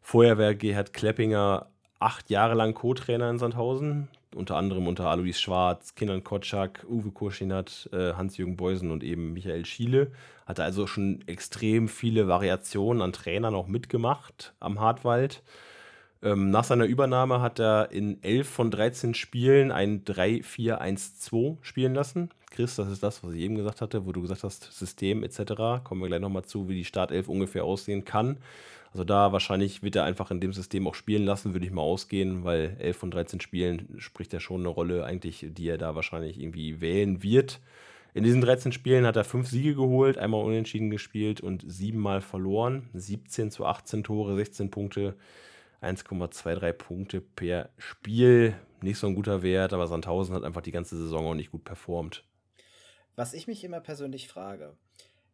[0.00, 1.66] Vorher war Gerhard Kleppinger
[2.00, 7.90] acht Jahre lang Co-Trainer in Sandhausen, unter anderem unter Alois Schwarz, Kindern Kotschak, Uwe Kurschinat,
[7.92, 10.10] äh, Hans-Jürgen Beusen und eben Michael Schiele.
[10.46, 15.42] Hatte also schon extrem viele Variationen an Trainern auch mitgemacht am Hartwald.
[16.22, 22.30] Ähm, nach seiner Übernahme hat er in 11 von 13 Spielen ein 3-4-1-2 spielen lassen.
[22.50, 25.82] Chris, das ist das, was ich eben gesagt hatte, wo du gesagt hast, System etc.
[25.82, 28.36] Kommen wir gleich nochmal zu, wie die Startelf ungefähr aussehen kann.
[28.92, 31.80] Also da wahrscheinlich wird er einfach in dem System auch spielen lassen, würde ich mal
[31.80, 35.94] ausgehen, weil 11 von 13 Spielen spricht ja schon eine Rolle eigentlich, die er da
[35.94, 37.60] wahrscheinlich irgendwie wählen wird.
[38.14, 42.90] In diesen 13 Spielen hat er fünf Siege geholt, einmal unentschieden gespielt und siebenmal verloren.
[42.92, 45.14] 17 zu 18 Tore, 16 Punkte,
[45.82, 48.54] 1,23 Punkte per Spiel.
[48.80, 51.64] Nicht so ein guter Wert, aber Sandhausen hat einfach die ganze Saison auch nicht gut
[51.64, 52.24] performt.
[53.16, 54.76] Was ich mich immer persönlich frage,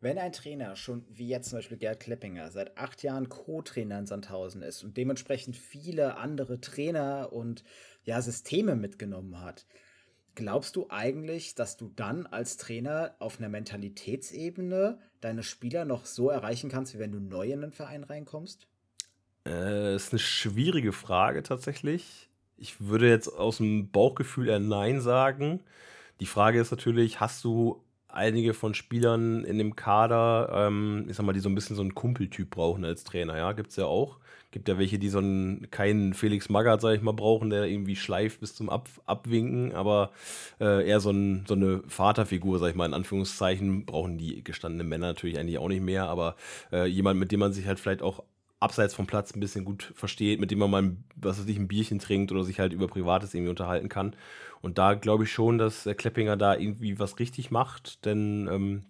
[0.01, 4.07] wenn ein Trainer schon, wie jetzt zum Beispiel Gerd Kleppinger, seit acht Jahren Co-Trainer in
[4.07, 7.65] Sandhausen ist und dementsprechend viele andere Trainer und
[8.05, 9.67] ja, Systeme mitgenommen hat,
[10.39, 16.31] Glaubst du eigentlich, dass du dann als Trainer auf einer Mentalitätsebene deine Spieler noch so
[16.31, 18.69] erreichen kannst, wie wenn du neu in den Verein reinkommst?
[19.47, 22.29] Äh, ist eine schwierige Frage tatsächlich.
[22.57, 25.61] Ich würde jetzt aus dem Bauchgefühl eher Nein sagen.
[26.21, 31.25] Die Frage ist natürlich, hast du einige von Spielern in dem Kader, ähm, ich sag
[31.27, 33.85] mal, die so ein bisschen so einen Kumpeltyp brauchen als Trainer, ja, gibt es ja
[33.85, 34.19] auch.
[34.51, 37.97] Gibt ja welche, die so einen, keinen Felix Magath, sag ich mal, brauchen, der irgendwie
[37.97, 40.11] schleift bis zum Ab Abwinken, aber
[40.59, 44.89] äh, eher so, ein, so eine Vaterfigur, sag ich mal, in Anführungszeichen, brauchen die gestandenen
[44.89, 46.35] Männer natürlich eigentlich auch nicht mehr, aber
[46.73, 48.25] äh, jemand, mit dem man sich halt vielleicht auch
[48.61, 51.69] abseits vom Platz ein bisschen gut versteht, mit dem man mal, was weiß ich, ein
[51.69, 54.17] Bierchen trinkt oder sich halt über Privates irgendwie unterhalten kann.
[54.61, 58.85] Und da glaube ich schon, dass der Kleppinger da irgendwie was richtig macht, denn ähm,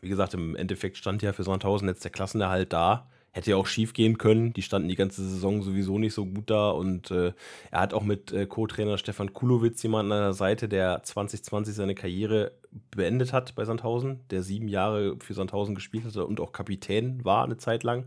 [0.00, 3.08] wie gesagt, im Endeffekt stand ja für Sandhausen jetzt der Klassenerhalt da.
[3.32, 4.52] Hätte ja auch schief gehen können.
[4.52, 6.70] Die standen die ganze Saison sowieso nicht so gut da.
[6.70, 7.32] Und äh,
[7.70, 11.94] er hat auch mit äh, Co-Trainer Stefan Kulowitz jemanden an der Seite, der 2020 seine
[11.94, 12.52] Karriere
[12.90, 17.44] beendet hat bei Sandhausen, der sieben Jahre für Sandhausen gespielt hat und auch Kapitän war
[17.44, 18.06] eine Zeit lang.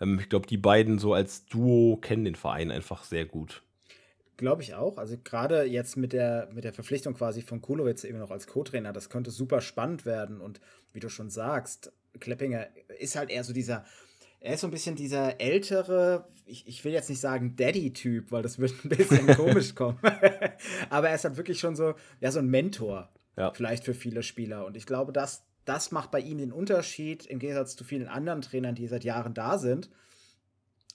[0.00, 3.62] Ähm, ich glaube, die beiden so als Duo kennen den Verein einfach sehr gut.
[4.36, 4.98] Glaube ich auch.
[4.98, 8.92] Also gerade jetzt mit der, mit der Verpflichtung quasi von Kulowitz eben noch als Co-Trainer,
[8.92, 10.40] das könnte super spannend werden.
[10.40, 10.60] Und
[10.92, 12.66] wie du schon sagst, Kleppinger
[12.98, 13.84] ist halt eher so dieser,
[14.46, 18.42] er ist so ein bisschen dieser ältere, ich, ich will jetzt nicht sagen Daddy-Typ, weil
[18.42, 19.98] das wird ein bisschen komisch kommen.
[20.90, 23.10] Aber er ist halt wirklich schon so, ja, so ein Mentor.
[23.36, 23.52] Ja.
[23.52, 24.64] Vielleicht für viele Spieler.
[24.64, 28.40] Und ich glaube, das, das macht bei ihm den Unterschied im Gegensatz zu vielen anderen
[28.40, 29.90] Trainern, die seit Jahren da sind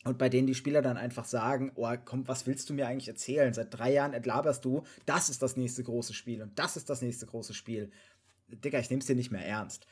[0.06, 3.10] und bei denen die Spieler dann einfach sagen, oh komm, was willst du mir eigentlich
[3.10, 3.54] erzählen?
[3.54, 7.02] Seit drei Jahren entlaberst du, das ist das nächste große Spiel und das ist das
[7.02, 7.92] nächste große Spiel.
[8.48, 9.88] Digga, ich nehm's dir nicht mehr ernst.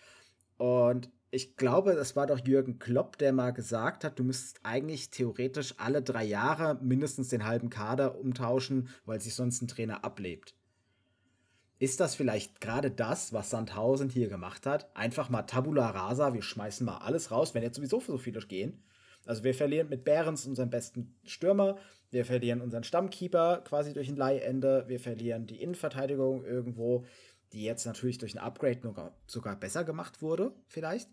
[0.58, 5.10] Und ich glaube, es war doch Jürgen Klopp, der mal gesagt hat, du müsstest eigentlich
[5.10, 10.56] theoretisch alle drei Jahre mindestens den halben Kader umtauschen, weil sich sonst ein Trainer ablebt.
[11.78, 14.94] Ist das vielleicht gerade das, was Sandhausen hier gemacht hat?
[14.96, 18.84] Einfach mal Tabula rasa, wir schmeißen mal alles raus, wenn jetzt sowieso so viele gehen
[19.26, 21.78] also wir verlieren mit Behrens unseren besten Stürmer,
[22.12, 27.06] wir verlieren unseren Stammkeeper quasi durch ein Leihende, wir verlieren die Innenverteidigung irgendwo,
[27.54, 28.82] die jetzt natürlich durch ein Upgrade
[29.28, 31.10] sogar besser gemacht wurde, vielleicht.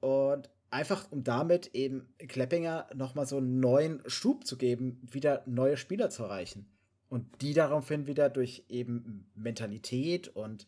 [0.00, 5.76] Und einfach um damit eben Kleppinger nochmal so einen neuen Schub zu geben, wieder neue
[5.76, 6.66] Spieler zu erreichen.
[7.08, 10.66] Und die daraufhin wieder durch eben Mentalität und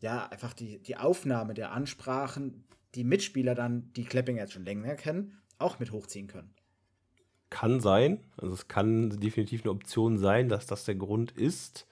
[0.00, 4.94] ja, einfach die, die Aufnahme der Ansprachen, die Mitspieler dann, die Kleppinger jetzt schon länger
[4.94, 6.54] kennen, auch mit hochziehen können.
[7.50, 8.24] Kann sein.
[8.36, 11.86] Also es kann definitiv eine Option sein, dass das der Grund ist.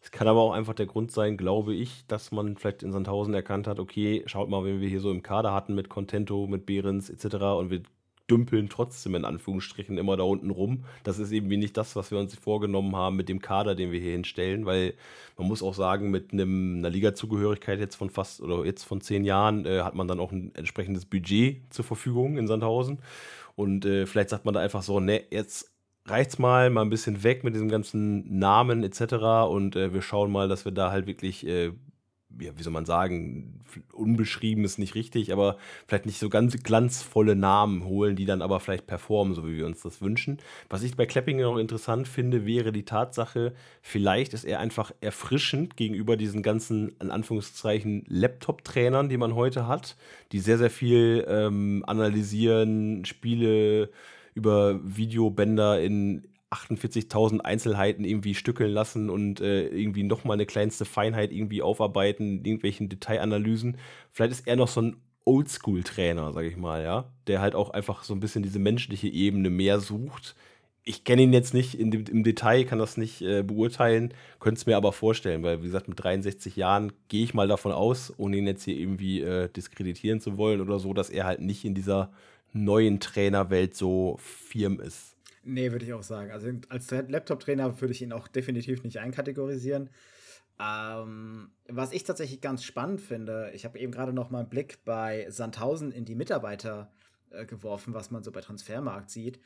[0.00, 3.34] Es kann aber auch einfach der Grund sein, glaube ich, dass man vielleicht in Sandhausen
[3.34, 6.66] erkannt hat, okay, schaut mal, wenn wir hier so im Kader hatten mit Contento, mit
[6.66, 7.34] Behrens etc.
[7.58, 7.82] und wir
[8.30, 10.84] dümpeln trotzdem in Anführungsstrichen immer da unten rum.
[11.02, 14.00] Das ist irgendwie nicht das, was wir uns vorgenommen haben mit dem Kader, den wir
[14.00, 14.94] hier hinstellen, weil
[15.36, 19.24] man muss auch sagen, mit einem, einer Liga-Zugehörigkeit jetzt von fast oder jetzt von zehn
[19.24, 22.98] Jahren äh, hat man dann auch ein entsprechendes Budget zur Verfügung in Sandhausen.
[23.56, 25.72] Und äh, vielleicht sagt man da einfach so, ne, jetzt
[26.10, 29.46] reicht's mal, mal ein bisschen weg mit diesem ganzen Namen etc.
[29.48, 31.72] Und äh, wir schauen mal, dass wir da halt wirklich äh,
[32.40, 33.60] ja, wie soll man sagen,
[33.92, 35.56] unbeschrieben ist nicht richtig, aber
[35.86, 39.66] vielleicht nicht so ganz glanzvolle Namen holen, die dann aber vielleicht performen, so wie wir
[39.66, 40.38] uns das wünschen.
[40.68, 45.76] Was ich bei Kleppinger noch interessant finde, wäre die Tatsache, vielleicht ist er einfach erfrischend
[45.76, 49.96] gegenüber diesen ganzen, in Anführungszeichen, Laptop-Trainern, die man heute hat,
[50.32, 53.90] die sehr, sehr viel ähm, analysieren, Spiele
[54.38, 61.32] über Videobänder in 48.000 Einzelheiten irgendwie stückeln lassen und äh, irgendwie nochmal eine kleinste Feinheit
[61.32, 63.76] irgendwie aufarbeiten, irgendwelchen Detailanalysen.
[64.12, 68.02] Vielleicht ist er noch so ein Oldschool-Trainer, sag ich mal, ja, der halt auch einfach
[68.02, 70.36] so ein bisschen diese menschliche Ebene mehr sucht.
[70.84, 74.64] Ich kenne ihn jetzt nicht dem, im Detail, kann das nicht äh, beurteilen, könnte es
[74.64, 78.38] mir aber vorstellen, weil, wie gesagt, mit 63 Jahren gehe ich mal davon aus, ohne
[78.38, 81.74] ihn jetzt hier irgendwie äh, diskreditieren zu wollen oder so, dass er halt nicht in
[81.74, 82.10] dieser
[82.52, 85.16] neuen Trainerwelt so firm ist.
[85.44, 86.30] Nee, würde ich auch sagen.
[86.30, 89.90] Also als Laptop-Trainer würde ich ihn auch definitiv nicht einkategorisieren.
[90.60, 94.84] Ähm, was ich tatsächlich ganz spannend finde, ich habe eben gerade noch mal einen Blick
[94.84, 96.90] bei Sandhausen in die Mitarbeiter
[97.30, 99.40] äh, geworfen, was man so bei Transfermarkt sieht.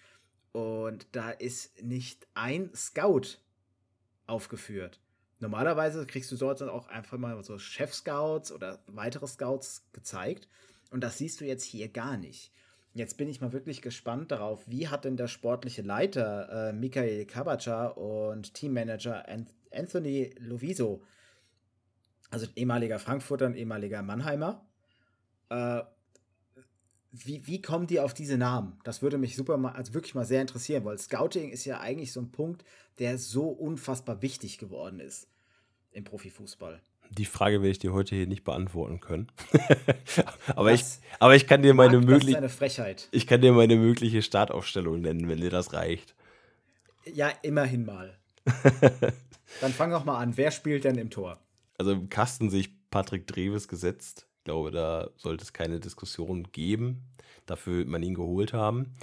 [0.52, 3.38] Und da ist nicht ein Scout
[4.26, 5.00] aufgeführt.
[5.40, 10.48] Normalerweise kriegst du dort dann auch einfach mal so Chef-Scouts oder weitere Scouts gezeigt.
[10.90, 12.52] Und das siehst du jetzt hier gar nicht.
[12.94, 17.24] Jetzt bin ich mal wirklich gespannt darauf, wie hat denn der sportliche Leiter äh, Michael
[17.24, 19.24] Kabacha und Teammanager
[19.70, 21.02] Anthony Loviso,
[22.30, 24.66] also ehemaliger Frankfurter und ehemaliger Mannheimer,
[25.48, 25.82] äh,
[27.12, 28.78] wie, wie kommen die auf diese Namen?
[28.84, 32.12] Das würde mich super mal, also wirklich mal sehr interessieren, weil Scouting ist ja eigentlich
[32.12, 32.64] so ein Punkt,
[32.98, 35.28] der so unfassbar wichtig geworden ist
[35.92, 36.80] im Profifußball.
[37.18, 39.28] Die Frage werde ich dir heute hier nicht beantworten können.
[40.56, 40.82] aber, ich,
[41.18, 42.38] aber ich kann dir meine mögliche.
[43.10, 46.14] Ich kann dir meine mögliche Startaufstellung nennen, wenn dir das reicht.
[47.04, 48.16] Ja, immerhin mal.
[49.60, 50.36] Dann fang doch mal an.
[50.38, 51.38] Wer spielt denn im Tor?
[51.76, 54.26] Also im Kasten sehe ich Patrick Dreves gesetzt.
[54.38, 57.02] Ich glaube, da sollte es keine Diskussion geben.
[57.44, 58.94] Dafür wird man ihn geholt haben.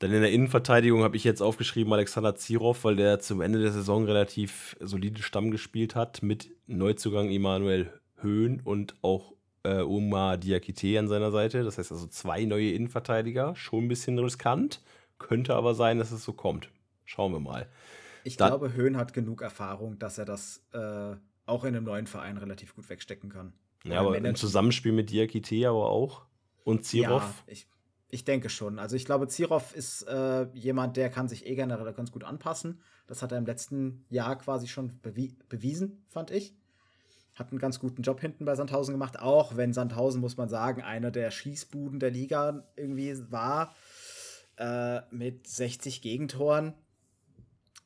[0.00, 3.72] Dann in der Innenverteidigung habe ich jetzt aufgeschrieben Alexander Zirov, weil der zum Ende der
[3.72, 10.98] Saison relativ solide Stamm gespielt hat mit Neuzugang Emanuel Höhn und auch äh, Omar Diakite
[10.98, 11.62] an seiner Seite.
[11.62, 13.54] Das heißt also zwei neue Innenverteidiger.
[13.56, 14.82] Schon ein bisschen riskant.
[15.18, 16.70] Könnte aber sein, dass es so kommt.
[17.04, 17.68] Schauen wir mal.
[18.24, 21.14] Ich Dann, glaube, Höhn hat genug Erfahrung, dass er das äh,
[21.46, 23.52] auch in einem neuen Verein relativ gut wegstecken kann.
[23.84, 26.22] Ja, aber im Zusammenspiel mit Diakite aber auch.
[26.64, 27.22] Und Zirov?
[27.46, 27.66] Ja, ich,
[28.14, 28.78] ich denke schon.
[28.78, 32.80] Also ich glaube, Zirov ist äh, jemand, der kann sich eh generell ganz gut anpassen.
[33.08, 36.54] Das hat er im letzten Jahr quasi schon bewi bewiesen, fand ich.
[37.34, 40.80] Hat einen ganz guten Job hinten bei Sandhausen gemacht, auch wenn Sandhausen, muss man sagen,
[40.80, 43.74] einer der Schießbuden der Liga irgendwie war.
[44.56, 46.74] Äh, mit 60 Gegentoren.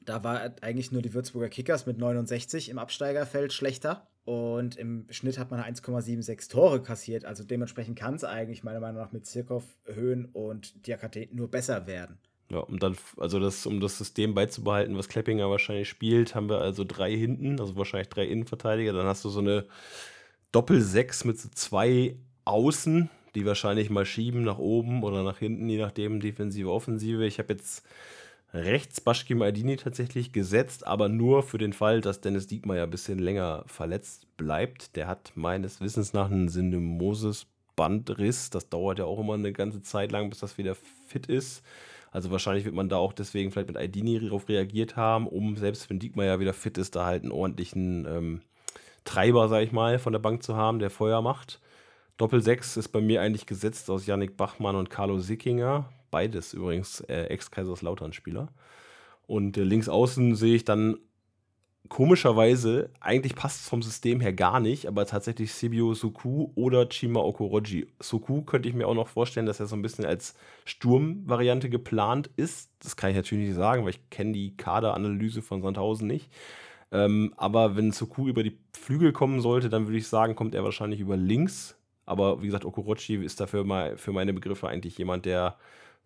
[0.03, 4.07] Da war eigentlich nur die Würzburger Kickers mit 69 im Absteigerfeld schlechter.
[4.29, 7.25] Und im Schnitt hat man 1,76 Tore kassiert.
[7.25, 11.87] Also dementsprechend kann es eigentlich meiner Meinung nach mit Zirkov, Höhen und Diakate nur besser
[11.87, 12.19] werden.
[12.51, 16.59] Ja, um dann, also das, um das System beizubehalten, was Kleppinger wahrscheinlich spielt, haben wir
[16.61, 18.93] also drei hinten, also wahrscheinlich drei Innenverteidiger.
[18.93, 19.65] Dann hast du so eine
[20.53, 25.79] Doppel-Sechs mit so zwei Außen, die wahrscheinlich mal schieben nach oben oder nach hinten, je
[25.79, 27.25] nachdem, Defensive, Offensive.
[27.25, 27.83] Ich habe jetzt
[28.55, 33.19] rechts Baschki Maldini tatsächlich gesetzt, aber nur für den Fall, dass Dennis Diekmeyer ein bisschen
[33.19, 34.97] länger verletzt bleibt.
[34.97, 38.51] Der hat meines Wissens nach einen Syndemoses-Bandriss.
[38.51, 40.77] Das dauert ja auch immer eine ganze Zeit lang, bis das wieder
[41.07, 41.63] fit ist.
[42.11, 45.91] Also wahrscheinlich wird man da auch deswegen vielleicht mit Aidini darauf reagiert haben, um selbst
[45.91, 48.41] wenn Diekmeyer wieder fit ist, da halt einen ordentlichen ähm,
[49.05, 51.61] Treiber, sag ich mal, von der Bank zu haben, der Feuer macht.
[52.17, 55.89] Doppel 6 ist bei mir eigentlich gesetzt aus Yannick Bachmann und Carlo Sickinger.
[56.11, 58.49] Beides übrigens äh, Ex-Kaiserslautern-Spieler.
[59.27, 60.99] Und äh, links außen sehe ich dann
[61.89, 67.21] komischerweise, eigentlich passt es vom System her gar nicht, aber tatsächlich Sibio Suku oder Chima
[67.21, 67.87] Okoroji.
[68.01, 70.35] Suku könnte ich mir auch noch vorstellen, dass er so ein bisschen als
[70.65, 72.71] Sturmvariante geplant ist.
[72.81, 76.31] Das kann ich natürlich nicht sagen, weil ich kenne die Kaderanalyse von Sandhausen nicht.
[76.91, 80.65] Ähm, aber wenn Suku über die Flügel kommen sollte, dann würde ich sagen, kommt er
[80.65, 81.77] wahrscheinlich über links.
[82.07, 85.57] Aber wie gesagt, Okorochi ist dafür mal für meine Begriffe eigentlich jemand, der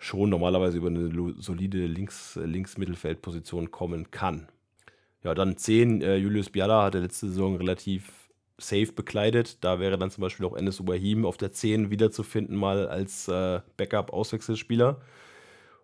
[0.03, 4.49] schon normalerweise über eine solide Links, Links-Mittelfeldposition kommen kann.
[5.23, 6.03] Ja, dann 10.
[6.03, 8.11] Äh, Julius Biala hatte letzte Saison relativ
[8.59, 9.63] safe bekleidet.
[9.63, 13.61] Da wäre dann zum Beispiel auch Enes Ubahim auf der 10 wiederzufinden, mal als äh,
[13.77, 15.01] Backup-Auswechselspieler.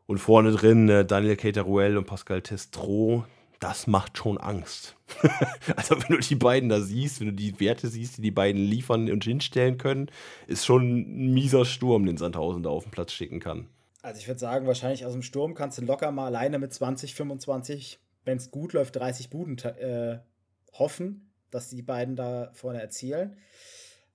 [0.06, 3.24] Und vorne drin äh, Daniel Cateruel und Pascal Testro.
[3.60, 4.96] Das macht schon Angst.
[5.76, 8.60] also, wenn du die beiden da siehst, wenn du die Werte siehst, die die beiden
[8.60, 10.10] liefern und hinstellen können,
[10.48, 13.68] ist schon ein mieser Sturm, den Sandhausen da auf den Platz schicken kann.
[14.02, 17.14] Also ich würde sagen, wahrscheinlich aus dem Sturm kannst du locker mal alleine mit 20,
[17.14, 20.20] 25, wenn es gut läuft, 30 Buden äh,
[20.72, 23.36] hoffen, dass die beiden da vorne erzielen.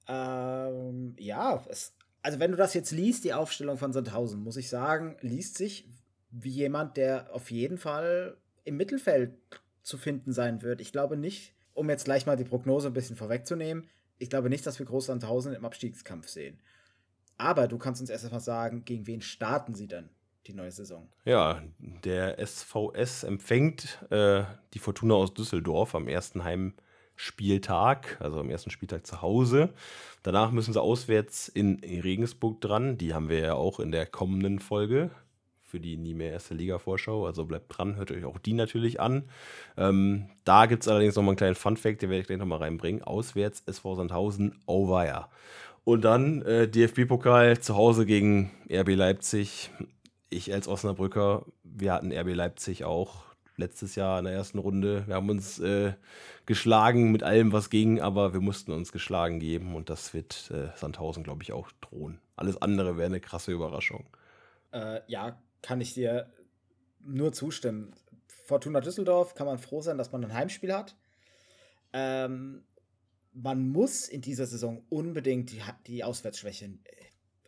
[0.08, 4.70] Ähm, ja, es, also wenn du das jetzt liest, die Aufstellung von Sandhausen, muss ich
[4.70, 5.88] sagen, liest sich
[6.32, 9.38] wie jemand, der auf jeden Fall im Mittelfeld
[9.84, 10.82] zu finden sein wird.
[10.82, 14.66] Ich glaube nicht, um jetzt gleich mal die Prognose ein bisschen vorwegzunehmen, ich glaube nicht,
[14.66, 16.60] dass wir Groß Sandhausen im Abstiegskampf sehen.
[17.38, 20.10] Aber du kannst uns erst einmal sagen, gegen wen starten sie dann
[20.48, 21.08] die neue Saison?
[21.26, 28.70] Ja, der SVS empfängt äh, die Fortuna aus Düsseldorf am ersten Heimspieltag, also am ersten
[28.70, 29.74] Spieltag zu Hause.
[30.22, 32.98] Danach müssen sie auswärts in Regensburg dran.
[32.98, 35.12] Die haben wir ja auch in der kommenden Folge
[35.74, 37.26] für die nie mehr erste Liga-Vorschau.
[37.26, 39.24] Also bleibt dran, hört euch auch die natürlich an.
[39.76, 42.46] Ähm, da gibt es allerdings noch mal einen kleinen Fun-Fact, den werde ich gleich noch
[42.46, 43.02] mal reinbringen.
[43.02, 45.32] Auswärts SV Sandhausen, Auweia.
[45.84, 49.70] Und dann äh, DFB-Pokal zu Hause gegen RB Leipzig.
[50.30, 53.24] Ich als Osnabrücker, wir hatten RB Leipzig auch
[53.58, 55.06] letztes Jahr in der ersten Runde.
[55.08, 55.94] Wir haben uns äh,
[56.46, 60.76] geschlagen mit allem, was ging, aber wir mussten uns geschlagen geben und das wird äh,
[60.76, 62.20] Sandhausen, glaube ich, auch drohen.
[62.36, 64.06] Alles andere wäre eine krasse Überraschung.
[64.72, 66.32] Äh, ja, kann ich dir
[67.02, 67.94] nur zustimmen.
[68.46, 70.96] Fortuna Düsseldorf kann man froh sein, dass man ein Heimspiel hat.
[71.94, 72.64] Ähm,
[73.34, 76.70] man muss in dieser Saison unbedingt die, die Auswärtsschwäche äh,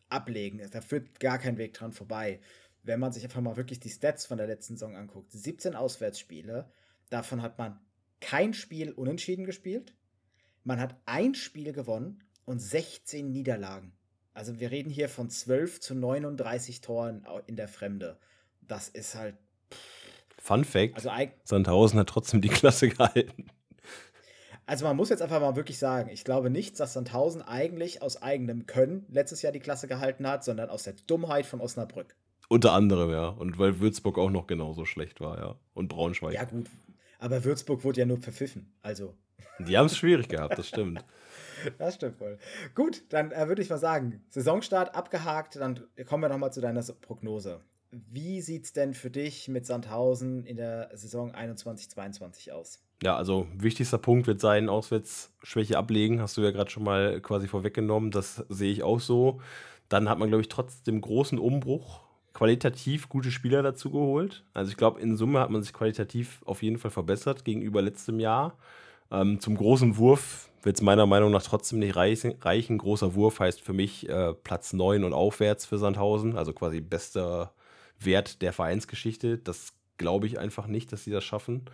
[0.10, 0.62] ablegen.
[0.72, 2.40] Da führt gar kein Weg dran vorbei.
[2.84, 5.32] Wenn man sich einfach mal wirklich die Stats von der letzten Saison anguckt.
[5.32, 6.70] 17 Auswärtsspiele,
[7.10, 7.80] davon hat man
[8.20, 9.94] kein Spiel unentschieden gespielt.
[10.64, 13.94] Man hat ein Spiel gewonnen und 16 Niederlagen.
[14.34, 18.20] Also wir reden hier von 12 zu 39 Toren in der Fremde.
[18.62, 19.38] Das ist halt.
[20.38, 21.10] Fun Fact: also,
[21.44, 23.50] Sandhausen hat trotzdem die Klasse gehalten.
[24.68, 28.22] Also man muss jetzt einfach mal wirklich sagen, ich glaube nicht, dass Sandhausen eigentlich aus
[28.22, 32.16] eigenem Können letztes Jahr die Klasse gehalten hat, sondern aus der Dummheit von Osnabrück.
[32.50, 33.28] Unter anderem, ja.
[33.28, 35.56] Und weil Würzburg auch noch genauso schlecht war, ja.
[35.74, 36.34] Und Braunschweig.
[36.34, 36.68] Ja, gut.
[37.20, 38.74] Aber Würzburg wurde ja nur verpfiffen.
[38.82, 39.16] Also.
[39.60, 41.04] Die haben es schwierig gehabt, das stimmt.
[41.80, 42.38] Das stimmt voll.
[42.76, 46.84] Gut, dann äh, würde ich mal sagen, Saisonstart abgehakt, dann kommen wir nochmal zu deiner
[46.84, 47.62] Prognose.
[48.12, 52.82] Wie sieht es denn für dich mit Sandhausen in der Saison 21-22 aus?
[53.02, 57.48] Ja, also wichtigster Punkt wird sein, Auswärtsschwäche ablegen, hast du ja gerade schon mal quasi
[57.48, 59.42] vorweggenommen, das sehe ich auch so.
[59.90, 62.02] Dann hat man, glaube ich, trotz dem großen Umbruch
[62.34, 64.44] qualitativ gute Spieler dazu geholt.
[64.54, 68.20] Also ich glaube, in Summe hat man sich qualitativ auf jeden Fall verbessert gegenüber letztem
[68.20, 68.58] Jahr.
[69.10, 72.78] Ähm, zum großen Wurf wird es meiner Meinung nach trotzdem nicht reichen.
[72.78, 77.54] Großer Wurf heißt für mich äh, Platz 9 und aufwärts für Sandhausen, also quasi bester
[78.00, 79.38] Wert der Vereinsgeschichte.
[79.38, 81.66] Das glaube ich einfach nicht, dass sie das schaffen.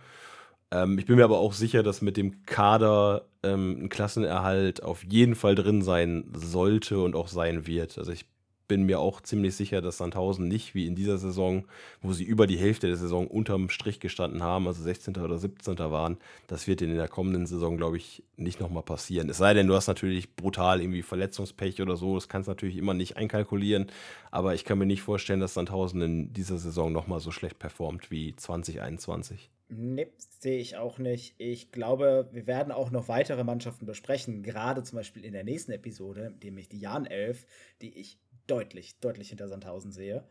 [0.70, 5.04] Ähm, ich bin mir aber auch sicher, dass mit dem Kader ähm, ein Klassenerhalt auf
[5.04, 7.98] jeden Fall drin sein sollte und auch sein wird.
[7.98, 8.26] Also ich
[8.72, 11.66] bin mir auch ziemlich sicher, dass Sandhausen nicht wie in dieser Saison,
[12.00, 15.18] wo sie über die Hälfte der Saison unterm Strich gestanden haben, also 16.
[15.18, 15.76] oder 17.
[15.76, 16.16] waren,
[16.46, 19.28] das wird in der kommenden Saison, glaube ich, nicht nochmal passieren.
[19.28, 22.78] Es sei denn, du hast natürlich brutal irgendwie Verletzungspech oder so, das kannst du natürlich
[22.78, 23.88] immer nicht einkalkulieren,
[24.30, 28.10] aber ich kann mir nicht vorstellen, dass Sandhausen in dieser Saison nochmal so schlecht performt
[28.10, 29.50] wie 2021.
[29.74, 31.34] Nee, sehe ich auch nicht.
[31.38, 35.72] Ich glaube, wir werden auch noch weitere Mannschaften besprechen, gerade zum Beispiel in der nächsten
[35.72, 37.46] Episode, nämlich die Jan 11,
[37.80, 38.18] die ich
[38.52, 40.24] deutlich, deutlich hinter Sandhausen sehe.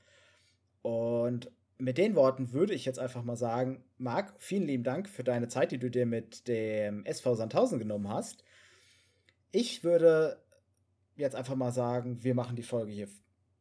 [0.83, 5.23] Und mit den Worten würde ich jetzt einfach mal sagen, Marc, vielen lieben Dank für
[5.23, 8.43] deine Zeit, die du dir mit dem SV Sandhausen genommen hast.
[9.51, 10.37] Ich würde
[11.15, 13.07] jetzt einfach mal sagen, wir machen die Folge hier,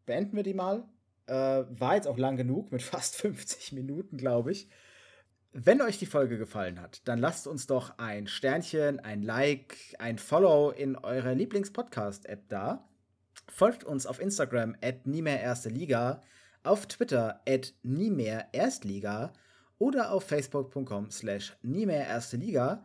[0.04, 0.84] beenden wir die mal.
[1.26, 4.68] Äh, war jetzt auch lang genug, mit fast 50 Minuten, glaube ich.
[5.52, 10.18] Wenn euch die Folge gefallen hat, dann lasst uns doch ein Sternchen, ein Like, ein
[10.18, 12.89] Follow in eurer Lieblings-Podcast-App da.
[13.50, 16.22] Folgt uns auf Instagram at nie mehr erste Liga,
[16.62, 19.32] auf Twitter at nie mehr Erstliga
[19.78, 22.84] oder auf facebook.com slash nie mehr erste Liga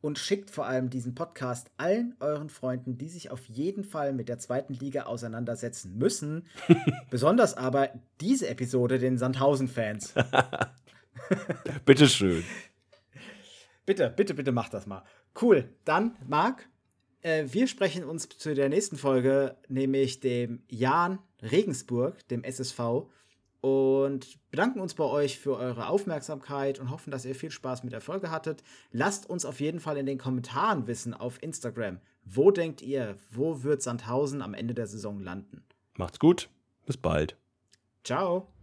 [0.00, 4.28] und schickt vor allem diesen Podcast allen euren Freunden, die sich auf jeden Fall mit
[4.28, 6.46] der zweiten Liga auseinandersetzen müssen.
[7.10, 7.88] Besonders aber
[8.20, 10.14] diese Episode den Sandhausen-Fans.
[11.86, 12.44] Bitteschön.
[13.86, 15.04] Bitte, bitte, bitte macht das mal.
[15.40, 15.70] Cool.
[15.84, 16.68] Dann, Marc,
[17.24, 23.08] äh, wir sprechen uns zu der nächsten Folge, nämlich dem Jan Regensburg, dem SSV,
[23.60, 27.94] und bedanken uns bei euch für eure Aufmerksamkeit und hoffen, dass ihr viel Spaß mit
[27.94, 28.62] der Folge hattet.
[28.92, 33.62] Lasst uns auf jeden Fall in den Kommentaren wissen auf Instagram, wo denkt ihr, wo
[33.62, 35.64] wird Sandhausen am Ende der Saison landen?
[35.96, 36.50] Macht's gut,
[36.84, 37.36] bis bald.
[38.04, 38.53] Ciao.